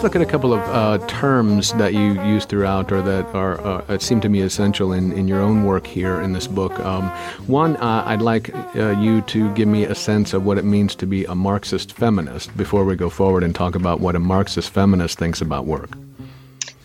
[0.00, 3.60] Let's look at a couple of uh, terms that you use throughout or that are
[3.60, 6.80] uh, seem to me essential in, in your own work here in this book.
[6.80, 7.10] Um,
[7.46, 10.94] one, uh, I'd like uh, you to give me a sense of what it means
[10.94, 14.70] to be a Marxist feminist before we go forward and talk about what a Marxist
[14.70, 15.90] feminist thinks about work.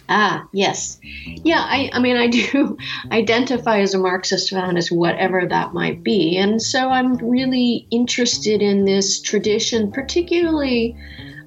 [0.10, 1.00] Ah, yes.
[1.24, 2.78] Yeah, I, I mean, I do
[3.14, 6.36] identify as a Marxist feminist, whatever that might be.
[6.36, 10.98] And so I'm really interested in this tradition, particularly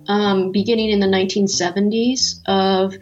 [0.08, 2.96] um, beginning in the 1970s of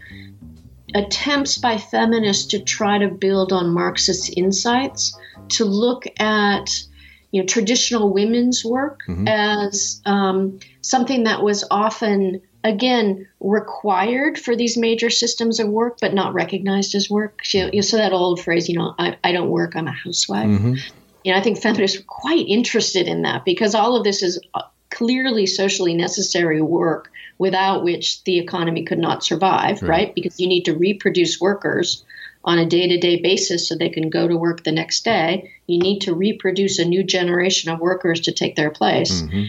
[0.95, 5.17] attempts by feminists to try to build on Marxist insights,
[5.49, 6.71] to look at
[7.33, 9.29] you know traditional women's work mm-hmm.
[9.29, 16.15] as um, something that was often again required for these major systems of work but
[16.15, 19.33] not recognized as work so, you know, so that old phrase you know I, I
[19.33, 20.75] don't work i'm a housewife mm-hmm.
[21.25, 24.41] you know i think feminists were quite interested in that because all of this is
[24.97, 29.89] clearly socially necessary work without which the economy could not survive, right?
[29.89, 30.15] right?
[30.15, 32.05] Because you need to reproduce workers
[32.45, 35.53] on a day to day basis so they can go to work the next day.
[35.67, 39.21] You need to reproduce a new generation of workers to take their place.
[39.23, 39.45] Mm-hmm.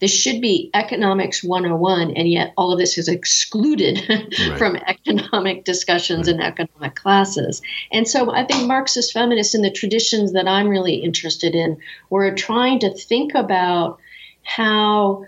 [0.00, 4.58] This should be economics 101, and yet all of this is excluded right.
[4.58, 6.34] from economic discussions right.
[6.34, 7.62] and economic classes.
[7.92, 11.78] And so I think Marxist feminists, in the traditions that I'm really interested in,
[12.10, 14.00] were trying to think about
[14.44, 15.24] how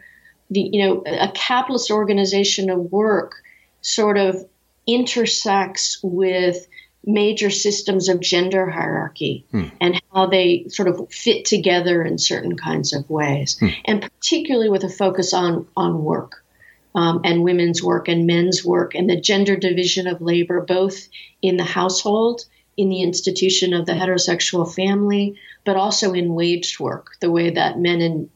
[0.50, 3.34] the you know a capitalist organization of work
[3.80, 4.44] sort of
[4.86, 6.66] intersects with
[7.04, 9.66] major systems of gender hierarchy hmm.
[9.80, 13.68] and how they sort of fit together in certain kinds of ways, hmm.
[13.84, 16.42] and particularly with a focus on on work.
[16.94, 21.08] Um, and women's work and men's work and the gender division of labor, both
[21.42, 22.46] in the household,
[22.78, 27.78] in the institution of the heterosexual family, but also in waged work, the way that
[27.78, 28.30] men and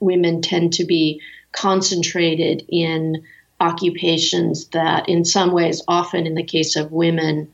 [0.00, 1.20] women tend to be
[1.52, 3.22] concentrated in
[3.60, 7.52] occupations that, in some ways, often in the case of women,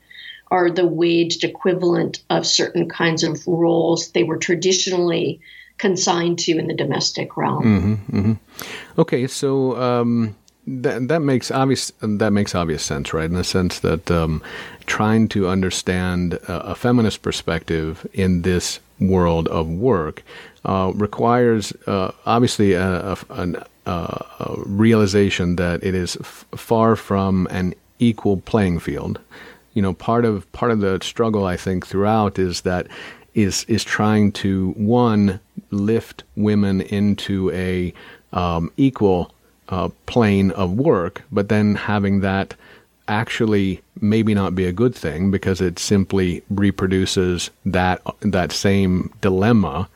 [0.50, 5.40] are the waged equivalent of certain kinds of roles they were traditionally
[5.78, 7.64] consigned to in the domestic realm.
[7.64, 9.00] Mm-hmm, mm-hmm.
[9.00, 10.36] Okay, so um,
[10.66, 13.24] that that makes obvious that makes obvious sense, right?
[13.24, 14.42] In the sense that um,
[14.86, 20.22] trying to understand a, a feminist perspective in this world of work
[20.64, 27.74] uh, requires uh, obviously a, a, a, realization that it is f- far from an
[27.98, 29.18] equal playing field.
[29.74, 32.88] You know, part of part of the struggle I think throughout is that
[33.34, 35.40] is is trying to one
[35.70, 37.94] lift women into a
[38.32, 39.32] um, equal
[39.68, 42.54] uh, plane of work, but then having that
[43.08, 49.88] actually maybe not be a good thing because it simply reproduces that that same dilemma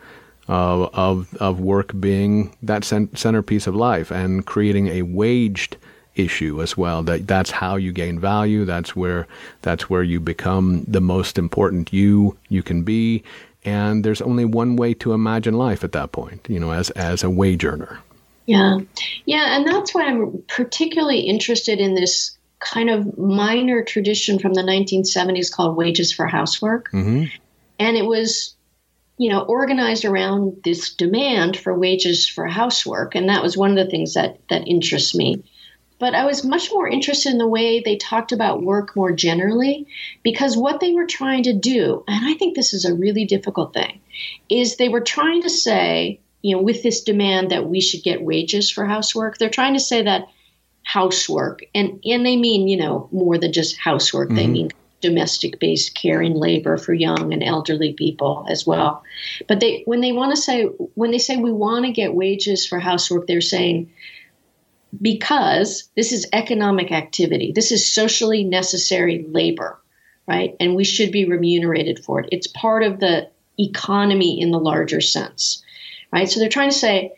[0.49, 5.77] uh, of of work being that centerpiece of life and creating a waged
[6.17, 7.03] issue as well.
[7.03, 8.65] That that's how you gain value.
[8.65, 9.27] That's where
[9.63, 13.23] that's where you become the most important you you can be.
[13.65, 16.47] And there's only one way to imagine life at that point.
[16.49, 18.01] You know, as as a wage earner.
[18.47, 18.81] Yeah,
[19.25, 24.63] yeah, and that's why I'm particularly interested in this kind of minor tradition from the
[24.63, 26.91] 1970s called wages for housework.
[26.93, 27.25] Mm-hmm.
[27.79, 28.55] And it was
[29.17, 33.77] you know, organized around this demand for wages for housework, and that was one of
[33.77, 35.43] the things that that interests me.
[36.01, 39.87] But I was much more interested in the way they talked about work more generally,
[40.23, 43.73] because what they were trying to do, and I think this is a really difficult
[43.73, 44.01] thing,
[44.49, 48.23] is they were trying to say, you know, with this demand that we should get
[48.23, 50.27] wages for housework, they're trying to say that
[50.83, 54.29] housework, and and they mean, you know, more than just housework.
[54.29, 54.37] Mm-hmm.
[54.37, 54.71] They mean
[55.05, 59.03] domestic based caring labor for young and elderly people as well.
[59.47, 62.67] But they when they want to say when they say we want to get wages
[62.67, 63.91] for housework, they're saying
[65.01, 67.53] because this is economic activity.
[67.53, 69.79] This is socially necessary labor,
[70.27, 70.57] right?
[70.59, 72.29] And we should be remunerated for it.
[72.33, 73.29] It's part of the
[73.59, 75.63] economy in the larger sense.
[76.13, 76.29] Right?
[76.29, 77.13] So they're trying to say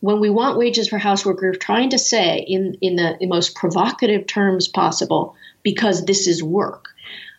[0.00, 3.54] when we want wages for housework, we're trying to say in, in the in most
[3.54, 6.88] provocative terms possible, because this is work.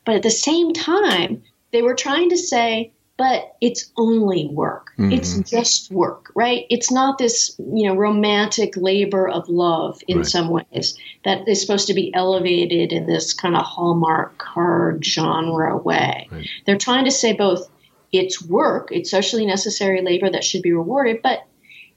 [0.07, 1.43] But at the same time,
[1.73, 4.91] they were trying to say, but it's only work.
[4.97, 5.11] Mm-hmm.
[5.11, 6.65] It's just work, right?
[6.69, 10.25] It's not this, you know, romantic labor of love in right.
[10.25, 15.75] some ways that is supposed to be elevated in this kind of hallmark card genre
[15.75, 16.29] way.
[16.31, 16.47] Right.
[16.65, 17.69] They're trying to say both
[18.13, 21.45] it's work, it's socially necessary labor that should be rewarded, but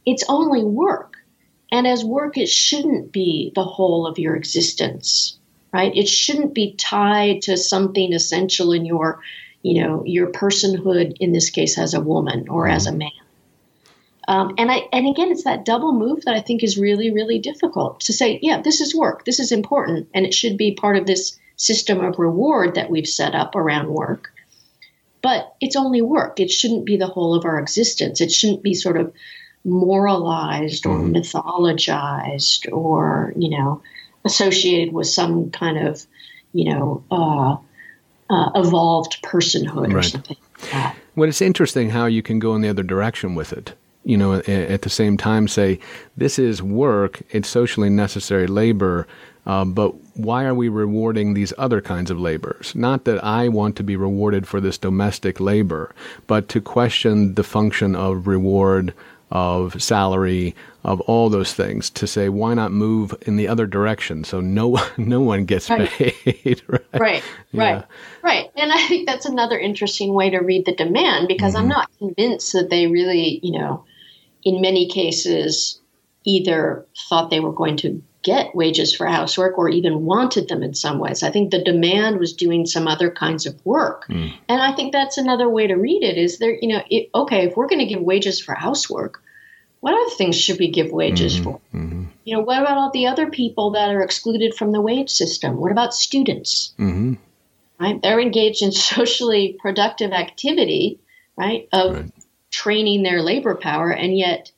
[0.05, 1.15] it's only work.
[1.71, 5.39] And as work, it shouldn't be the whole of your existence
[5.73, 5.95] right?
[5.95, 9.21] It shouldn't be tied to something essential in your,
[9.63, 13.11] you know, your personhood in this case as a woman or as a man.
[14.29, 17.41] Um, and I and again, it's that double move that I think is really really
[17.41, 18.39] difficult to say.
[18.41, 19.25] Yeah, this is work.
[19.25, 23.09] This is important, and it should be part of this system of reward that we've
[23.09, 24.33] set up around work.
[25.21, 26.39] But it's only work.
[26.39, 28.21] It shouldn't be the whole of our existence.
[28.21, 29.13] It shouldn't be sort of
[29.65, 31.17] moralized or mm-hmm.
[31.17, 33.83] mythologized or you know
[34.25, 36.07] associated with some kind of,
[36.53, 37.57] you know, uh,
[38.29, 39.97] uh, evolved personhood right.
[39.97, 40.97] or something like that.
[41.17, 43.75] Well, it's interesting how you can go in the other direction with it.
[44.05, 45.79] You know, at the same time, say,
[46.17, 49.07] this is work, it's socially necessary labor,
[49.45, 52.75] uh, but why are we rewarding these other kinds of labors?
[52.75, 55.95] Not that I want to be rewarded for this domestic labor,
[56.27, 58.95] but to question the function of reward
[59.31, 64.25] of salary, of all those things to say why not move in the other direction
[64.25, 65.89] so no no one gets right.
[65.91, 67.23] paid right right
[67.53, 67.63] yeah.
[67.63, 67.85] right
[68.23, 71.63] right and i think that's another interesting way to read the demand because mm-hmm.
[71.63, 73.85] i'm not convinced that they really you know
[74.43, 75.81] in many cases
[76.25, 80.75] either thought they were going to get wages for housework or even wanted them in
[80.75, 81.23] some ways.
[81.23, 84.07] I think the demand was doing some other kinds of work.
[84.09, 84.33] Mm.
[84.49, 87.47] And I think that's another way to read it is there, you know, it, okay,
[87.47, 89.23] if we're going to give wages for housework,
[89.81, 91.45] what other things should we give wages mm-hmm.
[91.45, 91.61] for?
[91.75, 92.05] Mm-hmm.
[92.25, 95.57] You know, what about all the other people that are excluded from the wage system?
[95.57, 96.75] What about students?
[96.79, 97.15] Mm-hmm.
[97.79, 98.03] Right?
[98.03, 101.01] They're engaged in socially productive activity,
[101.37, 102.13] right, of right.
[102.51, 104.53] training their labor power, and yet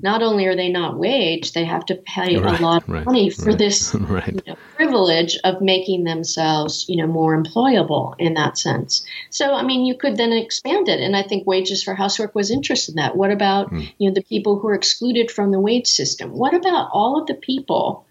[0.00, 3.06] not only are they not wage, they have to pay right, a lot of right,
[3.06, 8.34] money for right, this you know, privilege of making themselves, you know, more employable in
[8.34, 9.06] that sense.
[9.30, 12.50] So, I mean, you could then expand it, and I think wages for housework was
[12.50, 13.16] interested in that.
[13.16, 13.90] What about mm.
[13.98, 16.32] you know the people who are excluded from the wage system?
[16.32, 18.04] What about all of the people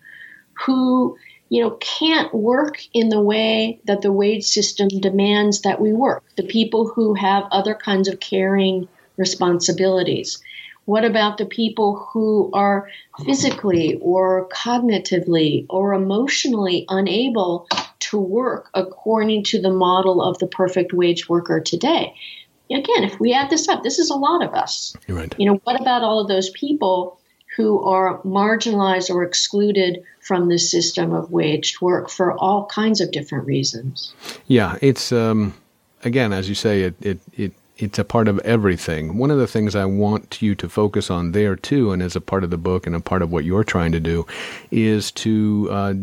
[0.65, 1.17] who
[1.49, 6.23] you know can't work in the way that the wage system demands that we work?
[6.36, 10.41] The people who have other kinds of caring responsibilities
[10.86, 12.89] what about the people who are
[13.23, 17.67] physically or cognitively or emotionally unable
[17.99, 22.13] to work according to the model of the perfect wage worker today?
[22.71, 24.95] Again, if we add this up, this is a lot of us.
[25.07, 25.33] Right.
[25.38, 27.19] You know, what about all of those people
[27.55, 33.11] who are marginalized or excluded from the system of waged work for all kinds of
[33.11, 34.13] different reasons?
[34.47, 35.53] Yeah, it's um,
[36.03, 39.17] again, as you say, it it it it's a part of everything.
[39.17, 42.21] One of the things I want you to focus on there too, and as a
[42.21, 44.26] part of the book and a part of what you're trying to do,
[44.71, 45.93] is to uh,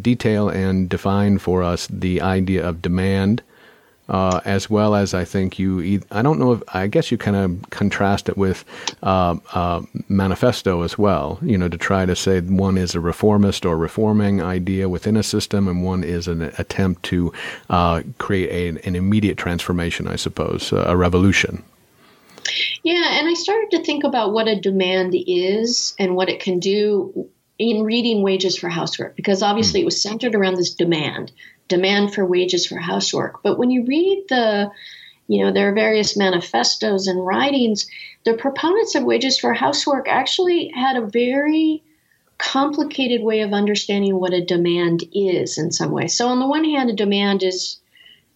[0.00, 3.42] detail and define for us the idea of demand
[4.10, 6.02] uh, as well as I think you.
[6.10, 8.64] I don't know if I guess you kind of contrast it with
[9.02, 11.38] uh, uh, manifesto as well.
[11.42, 15.22] You know, to try to say one is a reformist or reforming idea within a
[15.22, 17.32] system, and one is an attempt to
[17.70, 20.08] uh, create a, an immediate transformation.
[20.08, 21.62] I suppose a revolution.
[22.82, 26.58] Yeah, and I started to think about what a demand is and what it can
[26.58, 27.30] do
[27.60, 29.82] in reading Wages for Housework because obviously hmm.
[29.82, 31.30] it was centered around this demand,
[31.68, 33.42] demand for wages for housework.
[33.42, 34.70] But when you read the,
[35.28, 37.86] you know, there are various manifestos and writings,
[38.24, 41.82] the proponents of wages for housework actually had a very
[42.38, 46.08] complicated way of understanding what a demand is in some way.
[46.08, 47.76] So on the one hand, a demand is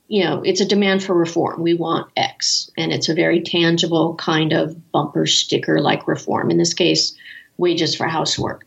[0.07, 1.63] you know, it's a demand for reform.
[1.63, 6.51] We want X, and it's a very tangible kind of bumper sticker like reform.
[6.51, 7.17] In this case,
[7.57, 8.65] wages for housework.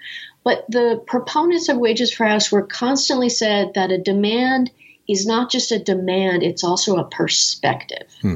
[0.47, 4.71] But the proponents of wages for housework constantly said that a demand
[5.05, 8.07] is not just a demand, it's also a perspective.
[8.21, 8.35] Hmm.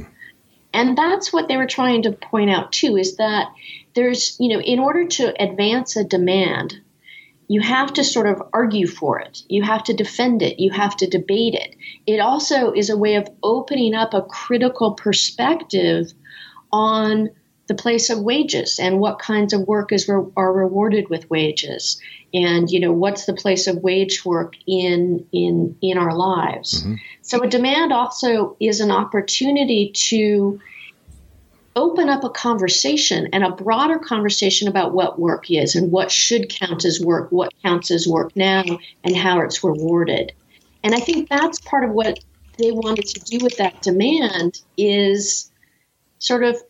[0.73, 3.53] And that's what they were trying to point out too is that
[3.95, 6.81] there's, you know, in order to advance a demand,
[7.47, 9.43] you have to sort of argue for it.
[9.47, 10.59] You have to defend it.
[10.59, 11.77] You have to debate it.
[12.05, 16.11] It also is a way of opening up a critical perspective
[16.73, 17.29] on
[17.67, 22.01] the place of wages and what kinds of work is re- are rewarded with wages.
[22.33, 26.81] And you know what's the place of wage work in in in our lives.
[26.81, 26.95] Mm-hmm.
[27.21, 30.59] so a demand also is an opportunity to
[31.75, 36.49] open up a conversation and a broader conversation about what work is and what should
[36.49, 38.63] count as work what counts as work now
[39.03, 40.33] and how it's rewarded.
[40.83, 42.19] And i think that's part of what
[42.57, 45.51] they wanted to do with that demand is
[46.19, 46.61] sort of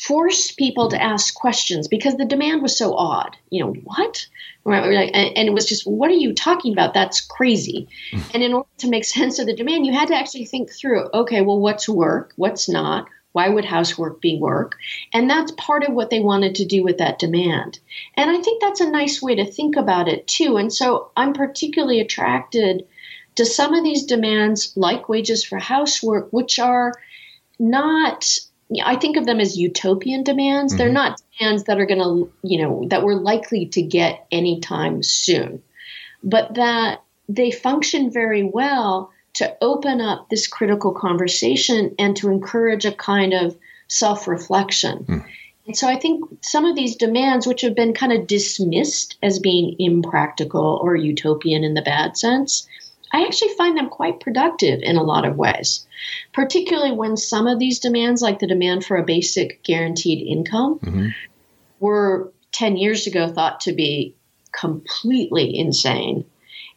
[0.00, 3.36] force people to ask questions because the demand was so odd.
[3.50, 4.26] You know, what?
[4.64, 6.94] And it was just, what are you talking about?
[6.94, 7.88] That's crazy.
[8.10, 8.20] Hmm.
[8.34, 11.08] and in order to make sense of the demand, you had to actually think through
[11.12, 12.32] okay, well, what's work?
[12.36, 13.06] What's not?
[13.32, 14.76] Why would housework be work?
[15.14, 17.78] And that's part of what they wanted to do with that demand.
[18.14, 20.58] And I think that's a nice way to think about it, too.
[20.58, 22.86] And so I'm particularly attracted
[23.36, 26.92] to some of these demands, like wages for housework, which are
[27.58, 28.38] not
[28.82, 30.72] I think of them as utopian demands.
[30.72, 30.78] Mm-hmm.
[30.78, 35.02] They're not demands that are going to, you know, that we're likely to get anytime
[35.02, 35.62] soon,
[36.22, 42.84] but that they function very well to open up this critical conversation and to encourage
[42.84, 43.56] a kind of
[43.88, 45.04] self reflection.
[45.04, 45.24] Mm.
[45.66, 49.38] And so I think some of these demands, which have been kind of dismissed as
[49.38, 52.66] being impractical or utopian in the bad sense,
[53.12, 55.86] I actually find them quite productive in a lot of ways,
[56.32, 61.08] particularly when some of these demands, like the demand for a basic guaranteed income, mm-hmm.
[61.78, 64.14] were 10 years ago thought to be
[64.52, 66.24] completely insane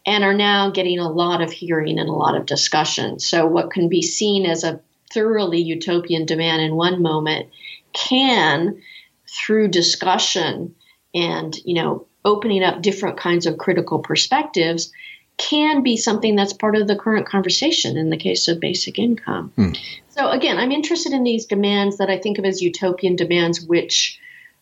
[0.05, 3.19] and are now getting a lot of hearing and a lot of discussion.
[3.19, 4.79] So, what can be seen as a
[5.11, 7.49] thoroughly utopian demand in one moment
[7.93, 8.81] can,
[9.27, 10.75] through discussion
[11.13, 14.91] and, you know, opening up different kinds of critical perspectives,
[15.37, 19.51] can be something that's part of the current conversation in the case of basic income.
[19.55, 19.73] Hmm.
[20.09, 24.19] So, again, I'm interested in these demands that I think of as utopian demands, which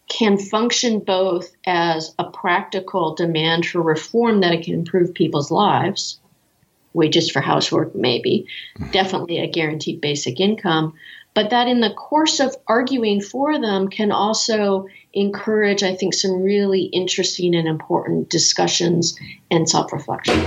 [0.10, 6.20] can function both as a practical demand for reform that it can improve people's lives,
[6.94, 8.48] wages for housework, maybe,
[8.78, 8.90] hmm.
[8.92, 10.94] definitely a guaranteed basic income,
[11.34, 16.42] but that in the course of arguing for them can also encourage, I think, some
[16.42, 19.18] really interesting and important discussions
[19.50, 20.40] and self reflection.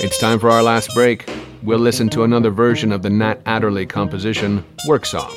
[0.00, 1.28] It's time for our last break.
[1.62, 5.32] We'll listen to another version of the Nat Adderley composition, Work Song,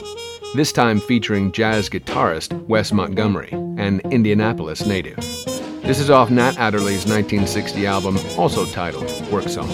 [0.56, 5.18] this time featuring jazz guitarist Wes Montgomery, an Indianapolis native.
[5.88, 9.70] This is off Nat Adderley's 1960 album, also titled Work Song.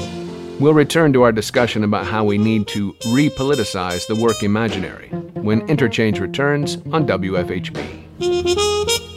[0.59, 5.68] We'll return to our discussion about how we need to repoliticize the work imaginary when
[5.68, 9.12] Interchange returns on WFHB.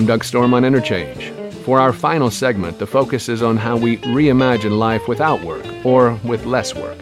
[0.00, 1.30] I'm Doug Storm on Interchange.
[1.66, 6.18] For our final segment, the focus is on how we reimagine life without work or
[6.24, 6.96] with less work.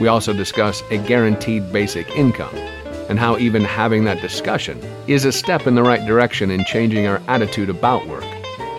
[0.00, 2.56] We also discuss a guaranteed basic income
[3.08, 7.06] and how even having that discussion is a step in the right direction in changing
[7.06, 8.24] our attitude about work,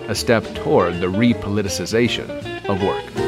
[0.09, 2.27] a step toward the repoliticization
[2.67, 3.22] of work.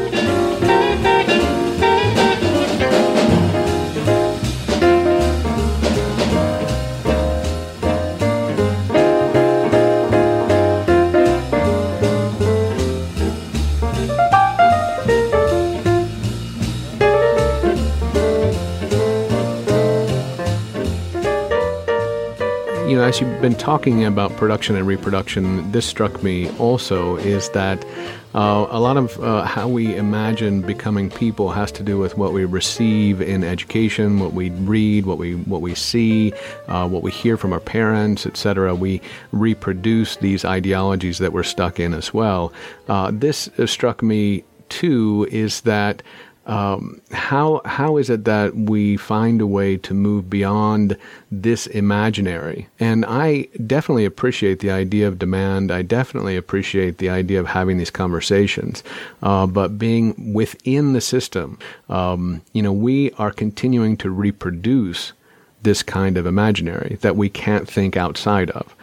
[23.46, 27.86] Been talking about production and reproduction, this struck me also is that
[28.34, 32.34] uh, a lot of uh, how we imagine becoming people has to do with what
[32.34, 36.34] we receive in education, what we read, what we what we see,
[36.70, 38.74] uh, what we hear from our parents, etc.
[38.74, 39.00] We
[39.32, 42.52] reproduce these ideologies that we're stuck in as well.
[42.88, 46.02] Uh, this struck me too is that
[46.46, 50.96] um, how how is it that we find a way to move beyond
[51.32, 52.68] this imaginary?
[52.80, 55.72] And I definitely appreciate the idea of demand.
[55.72, 58.84] I definitely appreciate the idea of having these conversations.
[59.24, 61.58] Uh, but being within the system,
[61.89, 65.14] um, you know, we are continuing to reproduce
[65.64, 68.76] this kind of imaginary that we can't think outside of.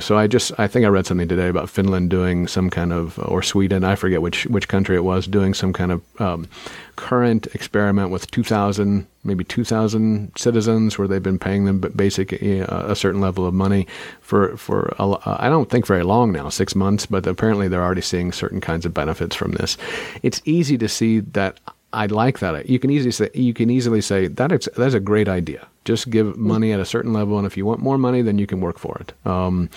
[0.00, 3.18] So I just I think I read something today about Finland doing some kind of
[3.20, 6.48] or Sweden I forget which which country it was doing some kind of um,
[6.96, 12.96] current experiment with 2,000 maybe 2,000 citizens where they've been paying them basic uh, a
[12.96, 13.86] certain level of money
[14.20, 18.32] for for I don't think very long now six months but apparently they're already seeing
[18.32, 19.78] certain kinds of benefits from this.
[20.22, 21.60] It's easy to see that
[21.94, 22.68] I like that.
[22.68, 25.66] You can easily say you can easily say that it's that's a great idea.
[25.84, 28.46] Just give money at a certain level, and if you want more money, then you
[28.46, 29.12] can work for it.
[29.26, 29.68] Um,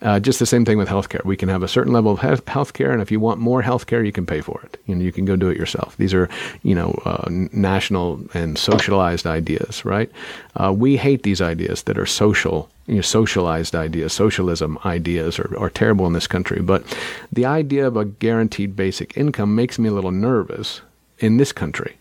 [0.00, 1.24] uh, just the same thing with healthcare.
[1.24, 4.06] We can have a certain level of health healthcare, and if you want more healthcare,
[4.06, 4.78] you can pay for it.
[4.86, 5.96] You know, you can go do it yourself.
[5.96, 6.28] These are,
[6.62, 10.10] you know, uh, national and socialized ideas, right?
[10.54, 15.52] Uh, we hate these ideas that are social you know, socialized ideas, socialism ideas are,
[15.58, 16.62] are terrible in this country.
[16.62, 16.84] But
[17.32, 20.82] the idea of a guaranteed basic income makes me a little nervous
[21.18, 21.96] in this country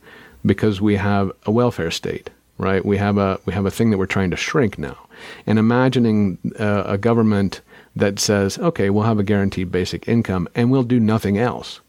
[0.46, 2.86] because we have a welfare state right?
[2.86, 4.98] We have a we have a thing that we're trying to shrink now,
[5.46, 7.62] and imagining uh, a government
[7.96, 11.80] that says, okay, we'll have a guaranteed basic income and we'll do nothing else.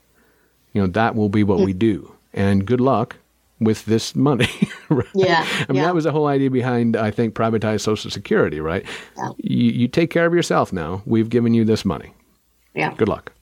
[0.72, 3.16] You know, that will be what we do, and good luck
[3.60, 4.50] with this money.
[4.88, 5.06] right?
[5.14, 5.84] Yeah, I mean yeah.
[5.84, 8.84] that was the whole idea behind I think privatized Social Security, right?
[9.16, 9.30] Yeah.
[9.38, 11.02] You, you take care of yourself now.
[11.06, 12.12] We've given you this money.
[12.74, 12.92] Yeah.
[12.94, 13.32] Good luck.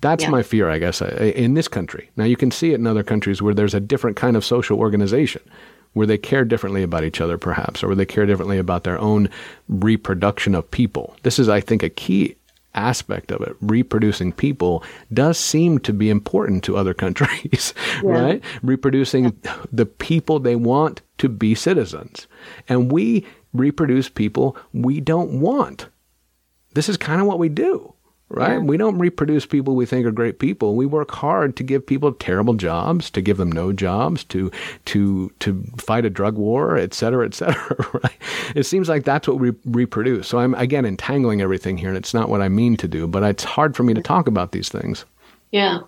[0.00, 0.30] That's yeah.
[0.30, 2.10] my fear, I guess, uh, in this country.
[2.16, 4.78] Now, you can see it in other countries where there's a different kind of social
[4.78, 5.42] organization
[5.94, 8.98] where they care differently about each other, perhaps, or where they care differently about their
[8.98, 9.30] own
[9.68, 11.16] reproduction of people.
[11.22, 12.36] This is, I think, a key
[12.74, 13.56] aspect of it.
[13.62, 17.72] Reproducing people does seem to be important to other countries,
[18.04, 18.10] yeah.
[18.10, 18.44] right?
[18.62, 19.56] Reproducing yeah.
[19.72, 22.26] the people they want to be citizens.
[22.68, 25.88] And we reproduce people we don't want.
[26.74, 27.94] This is kind of what we do
[28.28, 28.54] right?
[28.54, 28.58] Yeah.
[28.58, 30.74] We don't reproduce people we think are great people.
[30.74, 34.50] We work hard to give people terrible jobs, to give them no jobs, to
[34.86, 37.76] to to fight a drug war, et cetera, et cetera.
[38.02, 38.18] Right?
[38.54, 40.28] It seems like that's what we reproduce.
[40.28, 43.06] So I'm again entangling everything here, and it's not what I mean to do.
[43.06, 45.04] But it's hard for me to talk about these things.
[45.52, 45.80] Yeah.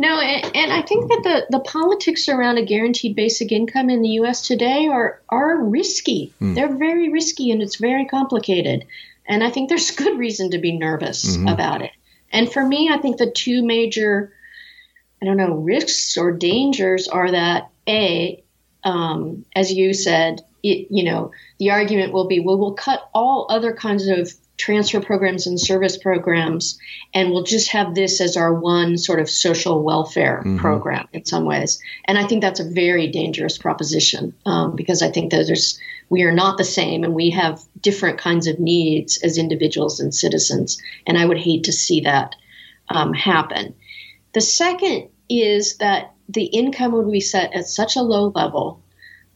[0.00, 4.00] No, and, and I think that the, the politics around a guaranteed basic income in
[4.00, 4.46] the U.S.
[4.46, 6.32] today are are risky.
[6.40, 6.54] Mm.
[6.54, 8.86] They're very risky, and it's very complicated.
[9.28, 11.48] And I think there's good reason to be nervous mm-hmm.
[11.48, 11.92] about it.
[12.32, 14.32] And for me, I think the two major,
[15.22, 18.42] I don't know, risks or dangers are that A,
[18.84, 23.46] um, as you said, it, you know, the argument will be, well, we'll cut all
[23.48, 26.78] other kinds of transfer programs and service programs,
[27.14, 30.58] and we'll just have this as our one sort of social welfare mm-hmm.
[30.58, 31.80] program in some ways.
[32.06, 35.78] And I think that's a very dangerous proposition um, because I think that there's
[36.10, 40.14] we are not the same and we have different kinds of needs as individuals and
[40.14, 40.78] citizens.
[41.06, 42.34] And I would hate to see that
[42.88, 43.74] um, happen.
[44.32, 48.82] The second is that the income would be set at such a low level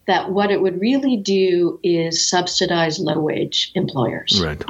[0.05, 4.41] that what it would really do is subsidize low wage employers.
[4.43, 4.61] Right.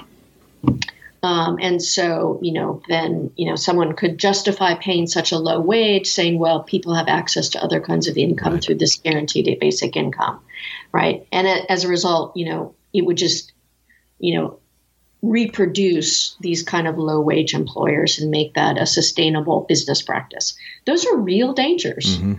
[1.23, 5.61] Um, and so, you know, then, you know, someone could justify paying such a low
[5.61, 8.63] wage, saying, well, people have access to other kinds of income right.
[8.63, 10.41] through this guaranteed basic income,
[10.91, 11.25] right?
[11.31, 13.53] And as a result, you know, it would just,
[14.19, 14.59] you know,
[15.21, 20.55] reproduce these kind of low wage employers and make that a sustainable business practice.
[20.85, 22.17] Those are real dangers.
[22.17, 22.33] Mm-hmm.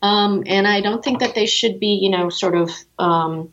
[0.00, 3.52] Um, and I don't think that they should be, you know, sort of um,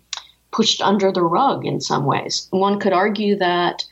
[0.52, 2.48] pushed under the rug in some ways.
[2.52, 3.84] One could argue that,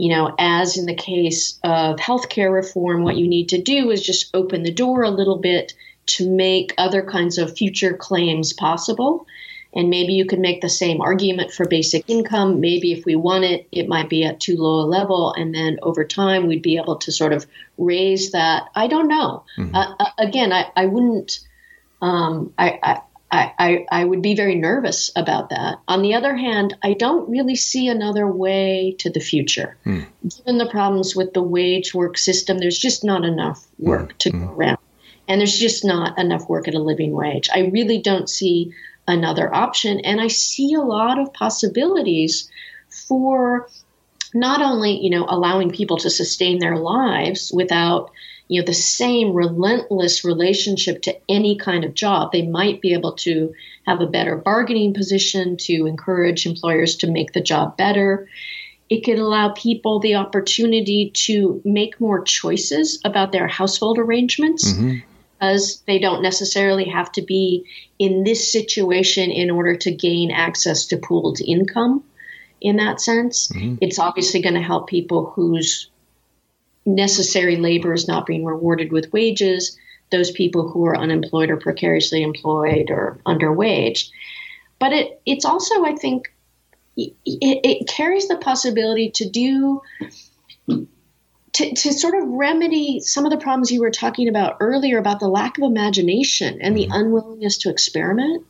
[0.00, 4.02] you know, as in the case of healthcare reform, what you need to do is
[4.02, 5.74] just open the door a little bit
[6.06, 9.26] to make other kinds of future claims possible.
[9.74, 12.60] And maybe you could make the same argument for basic income.
[12.60, 15.34] Maybe if we want it, it might be at too low a level.
[15.34, 17.46] And then over time, we'd be able to sort of
[17.76, 18.70] raise that.
[18.74, 19.44] I don't know.
[19.58, 19.74] Mm-hmm.
[19.74, 21.40] Uh, uh again, I, I wouldn't,
[22.00, 23.00] um, I, I,
[23.32, 25.78] I, I would be very nervous about that.
[25.86, 29.76] On the other hand, I don't really see another way to the future.
[29.86, 30.06] Mm.
[30.36, 34.18] Given the problems with the wage work system, there's just not enough work mm.
[34.18, 34.46] to mm.
[34.46, 34.78] go around.
[35.28, 37.48] And there's just not enough work at a living wage.
[37.54, 38.72] I really don't see
[39.06, 40.00] another option.
[40.00, 42.50] And I see a lot of possibilities
[43.08, 43.68] for
[44.34, 48.10] not only, you know, allowing people to sustain their lives without,
[48.50, 52.32] you know, the same relentless relationship to any kind of job.
[52.32, 53.54] They might be able to
[53.86, 58.28] have a better bargaining position to encourage employers to make the job better.
[58.88, 64.72] It could allow people the opportunity to make more choices about their household arrangements.
[64.72, 64.98] Mm-hmm
[65.40, 67.64] because they don't necessarily have to be
[67.98, 72.04] in this situation in order to gain access to pooled income
[72.60, 73.48] in that sense.
[73.48, 73.76] Mm-hmm.
[73.80, 75.88] It's obviously going to help people whose
[76.94, 79.76] necessary labor is not being rewarded with wages,
[80.10, 84.10] those people who are unemployed or precariously employed or underwaged.
[84.78, 86.32] But it, it's also, I think,
[86.96, 89.80] it, it carries the possibility to do
[90.66, 95.20] to, to sort of remedy some of the problems you were talking about earlier about
[95.20, 98.46] the lack of imagination and the unwillingness to experiment.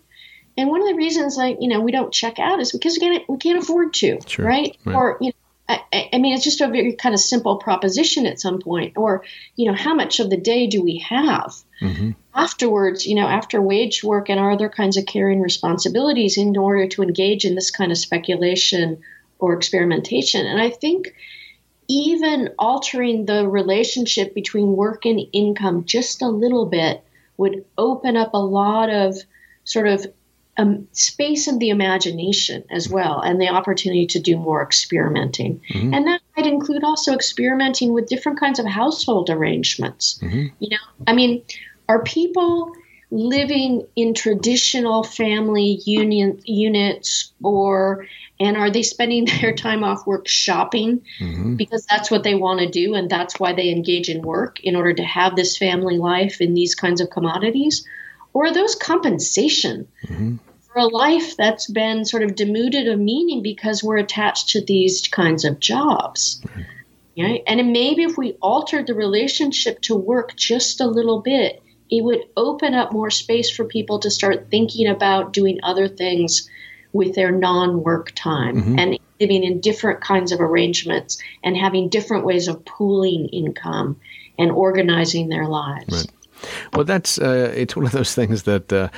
[0.56, 3.00] And one of the reasons I, you know, we don't check out is because we
[3.00, 4.44] can't, we can't afford to, sure.
[4.44, 4.76] right?
[4.84, 4.94] right?
[4.94, 5.34] Or, you know,
[5.70, 8.96] I, I, mean, it's just a very kind of simple proposition at some point.
[8.96, 9.24] Or,
[9.56, 11.54] you know, how much of the day do we have?
[11.80, 12.10] Mm-hmm.
[12.34, 16.88] Afterwards, you know, after wage work and our other kinds of caring responsibilities in order
[16.88, 19.00] to engage in this kind of speculation
[19.38, 20.44] or experimentation.
[20.44, 21.14] And I think
[21.88, 27.02] even altering the relationship between work and income just a little bit
[27.36, 29.16] would open up a lot of
[29.64, 30.06] sort of
[30.60, 35.60] um, space in the imagination as well and the opportunity to do more experimenting.
[35.70, 35.94] Mm-hmm.
[35.94, 40.18] And that might include also experimenting with different kinds of household arrangements.
[40.22, 40.46] Mm-hmm.
[40.58, 41.42] You know, I mean,
[41.88, 42.72] are people
[43.10, 48.06] living in traditional family union units or
[48.38, 51.56] and are they spending their time off work shopping mm-hmm.
[51.56, 54.76] because that's what they want to do and that's why they engage in work in
[54.76, 57.84] order to have this family life in these kinds of commodities
[58.32, 60.36] or are those compensation mm-hmm.
[60.72, 65.08] For a life that's been sort of denuded of meaning because we're attached to these
[65.08, 66.66] kinds of jobs right.
[67.18, 67.42] Right?
[67.46, 72.24] and maybe if we altered the relationship to work just a little bit it would
[72.36, 76.48] open up more space for people to start thinking about doing other things
[76.92, 78.78] with their non work time mm-hmm.
[78.78, 84.00] and living in different kinds of arrangements and having different ways of pooling income
[84.38, 85.92] and organizing their lives.
[85.92, 86.10] Right.
[86.72, 88.88] Well, that's uh, it's one of those things that uh,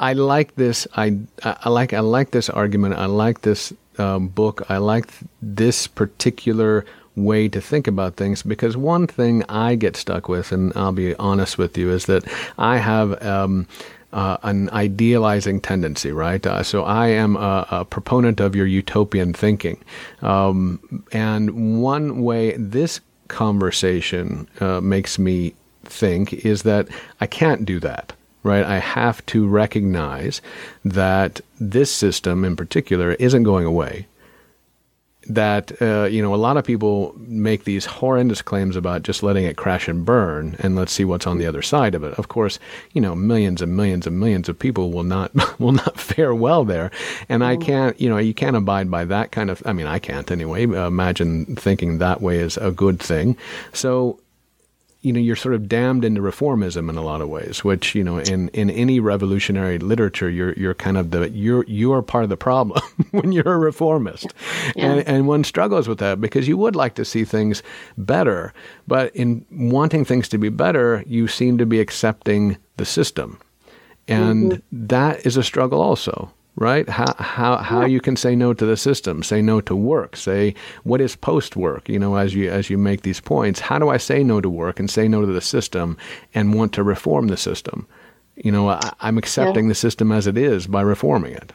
[0.00, 0.88] I like this.
[0.96, 2.94] I I like I like this argument.
[2.94, 4.62] I like this um, book.
[4.70, 5.06] I like
[5.42, 6.86] this particular
[7.16, 11.14] way to think about things because one thing I get stuck with, and I'll be
[11.16, 12.24] honest with you, is that
[12.58, 13.22] I have.
[13.22, 13.68] Um,
[14.12, 16.44] uh, an idealizing tendency, right?
[16.44, 19.78] Uh, so I am a, a, proponent of your utopian thinking.
[20.20, 26.88] Um, and one way this conversation uh, makes me think is that
[27.20, 28.12] I can't do that.
[28.42, 30.40] Right, I have to recognize
[30.82, 34.06] that this system in particular isn't going away.
[35.28, 39.44] That uh, you know a lot of people make these horrendous claims about just letting
[39.44, 42.14] it crash and burn and let's see what's on the other side of it.
[42.14, 42.58] Of course
[42.94, 45.30] you know millions and millions and millions of people will not
[45.60, 46.90] will not fare well there.
[47.28, 49.98] And i can't you know you can't abide by that kind of i mean i
[49.98, 53.36] can't anyway imagine thinking that way is a good thing.
[53.74, 54.18] So
[55.02, 58.04] you know, you're sort of damned into reformism in a lot of ways, which, you
[58.04, 62.22] know, in, in any revolutionary literature, you're, you're kind of the, you're, you are part
[62.22, 64.26] of the problem when you're a reformist.
[64.76, 64.92] Yeah.
[64.92, 67.62] And, and one struggles with that because you would like to see things
[67.96, 68.52] better.
[68.86, 73.38] But in wanting things to be better, you seem to be accepting the system.
[74.06, 74.86] And mm-hmm.
[74.86, 76.88] that is a struggle also right?
[76.88, 80.54] How how how you can say no to the system, say no to work, say
[80.82, 81.88] what is post work?
[81.88, 84.50] You know, as you as you make these points, how do I say no to
[84.50, 85.96] work and say no to the system
[86.34, 87.86] and want to reform the system?
[88.36, 89.70] You know, I, am accepting yeah.
[89.70, 91.52] the system as it is by reforming it.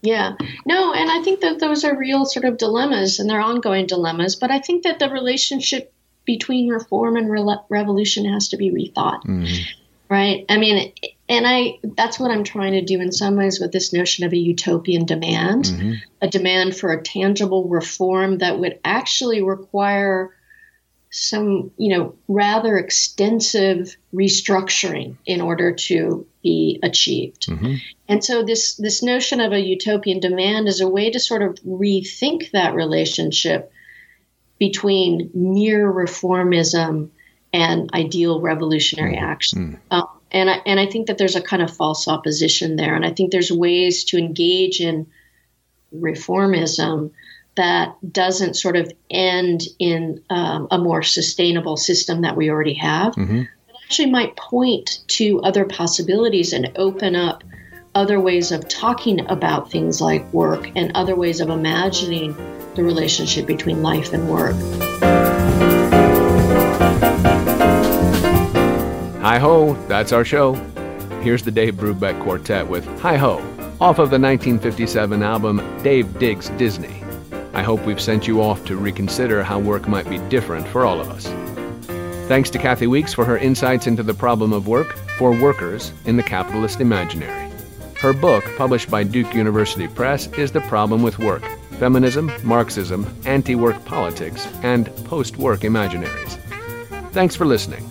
[0.00, 0.34] Yeah.
[0.66, 4.36] No, and I think that those are real sort of dilemmas and they're ongoing dilemmas.
[4.36, 5.92] But I think that the relationship
[6.26, 9.22] between reform and re- revolution has to be rethought.
[9.24, 9.62] Mm-hmm.
[10.10, 10.44] Right?
[10.48, 10.92] I mean,
[11.28, 14.32] and I that's what I'm trying to do in some ways with this notion of
[14.32, 15.92] a utopian demand, mm-hmm.
[16.20, 20.34] a demand for a tangible reform that would actually require
[21.10, 27.46] some, you know, rather extensive restructuring in order to be achieved.
[27.46, 27.74] Mm-hmm.
[28.08, 31.54] And so this this notion of a utopian demand is a way to sort of
[31.64, 33.72] rethink that relationship
[34.58, 37.10] between mere reformism
[37.52, 39.24] and ideal revolutionary mm-hmm.
[39.24, 39.80] action.
[39.90, 39.96] Mm.
[39.96, 42.96] Um, and I, and I think that there's a kind of false opposition there.
[42.96, 45.06] And I think there's ways to engage in
[45.94, 47.12] reformism
[47.56, 53.14] that doesn't sort of end in um, a more sustainable system that we already have.
[53.14, 53.42] Mm-hmm.
[53.42, 57.44] It actually might point to other possibilities and open up
[57.94, 62.34] other ways of talking about things like work and other ways of imagining
[62.74, 64.56] the relationship between life and work.
[69.24, 70.52] Hi ho, that's our show.
[71.22, 73.36] Here's the Dave Brubeck Quartet with Hi Ho,
[73.80, 77.02] off of the 1957 album Dave Digs Disney.
[77.54, 81.00] I hope we've sent you off to reconsider how work might be different for all
[81.00, 81.24] of us.
[82.28, 86.18] Thanks to Kathi Weeks for her insights into the problem of work for workers in
[86.18, 87.50] the capitalist imaginary.
[88.02, 91.44] Her book, published by Duke University Press, is The Problem with Work
[91.78, 96.38] Feminism, Marxism, Anti Work Politics, and Post Work Imaginaries.
[97.12, 97.88] Thanks for listening.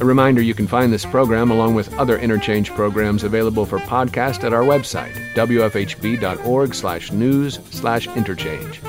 [0.00, 4.44] A reminder you can find this program along with other interchange programs available for podcast
[4.44, 8.80] at our website, wfhb.org slash news slash interchange.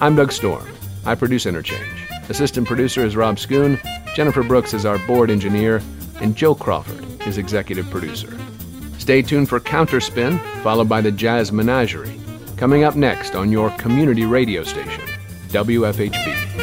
[0.00, 0.68] I'm Doug Storm.
[1.04, 2.08] I produce Interchange.
[2.28, 3.80] Assistant producer is Rob Schoon.
[4.16, 5.80] Jennifer Brooks is our board engineer.
[6.20, 8.36] And Joe Crawford is executive producer.
[8.98, 12.20] Stay tuned for Counterspin, followed by the Jazz Menagerie.
[12.56, 15.04] Coming up next on your community radio station,
[15.48, 16.61] WFHB.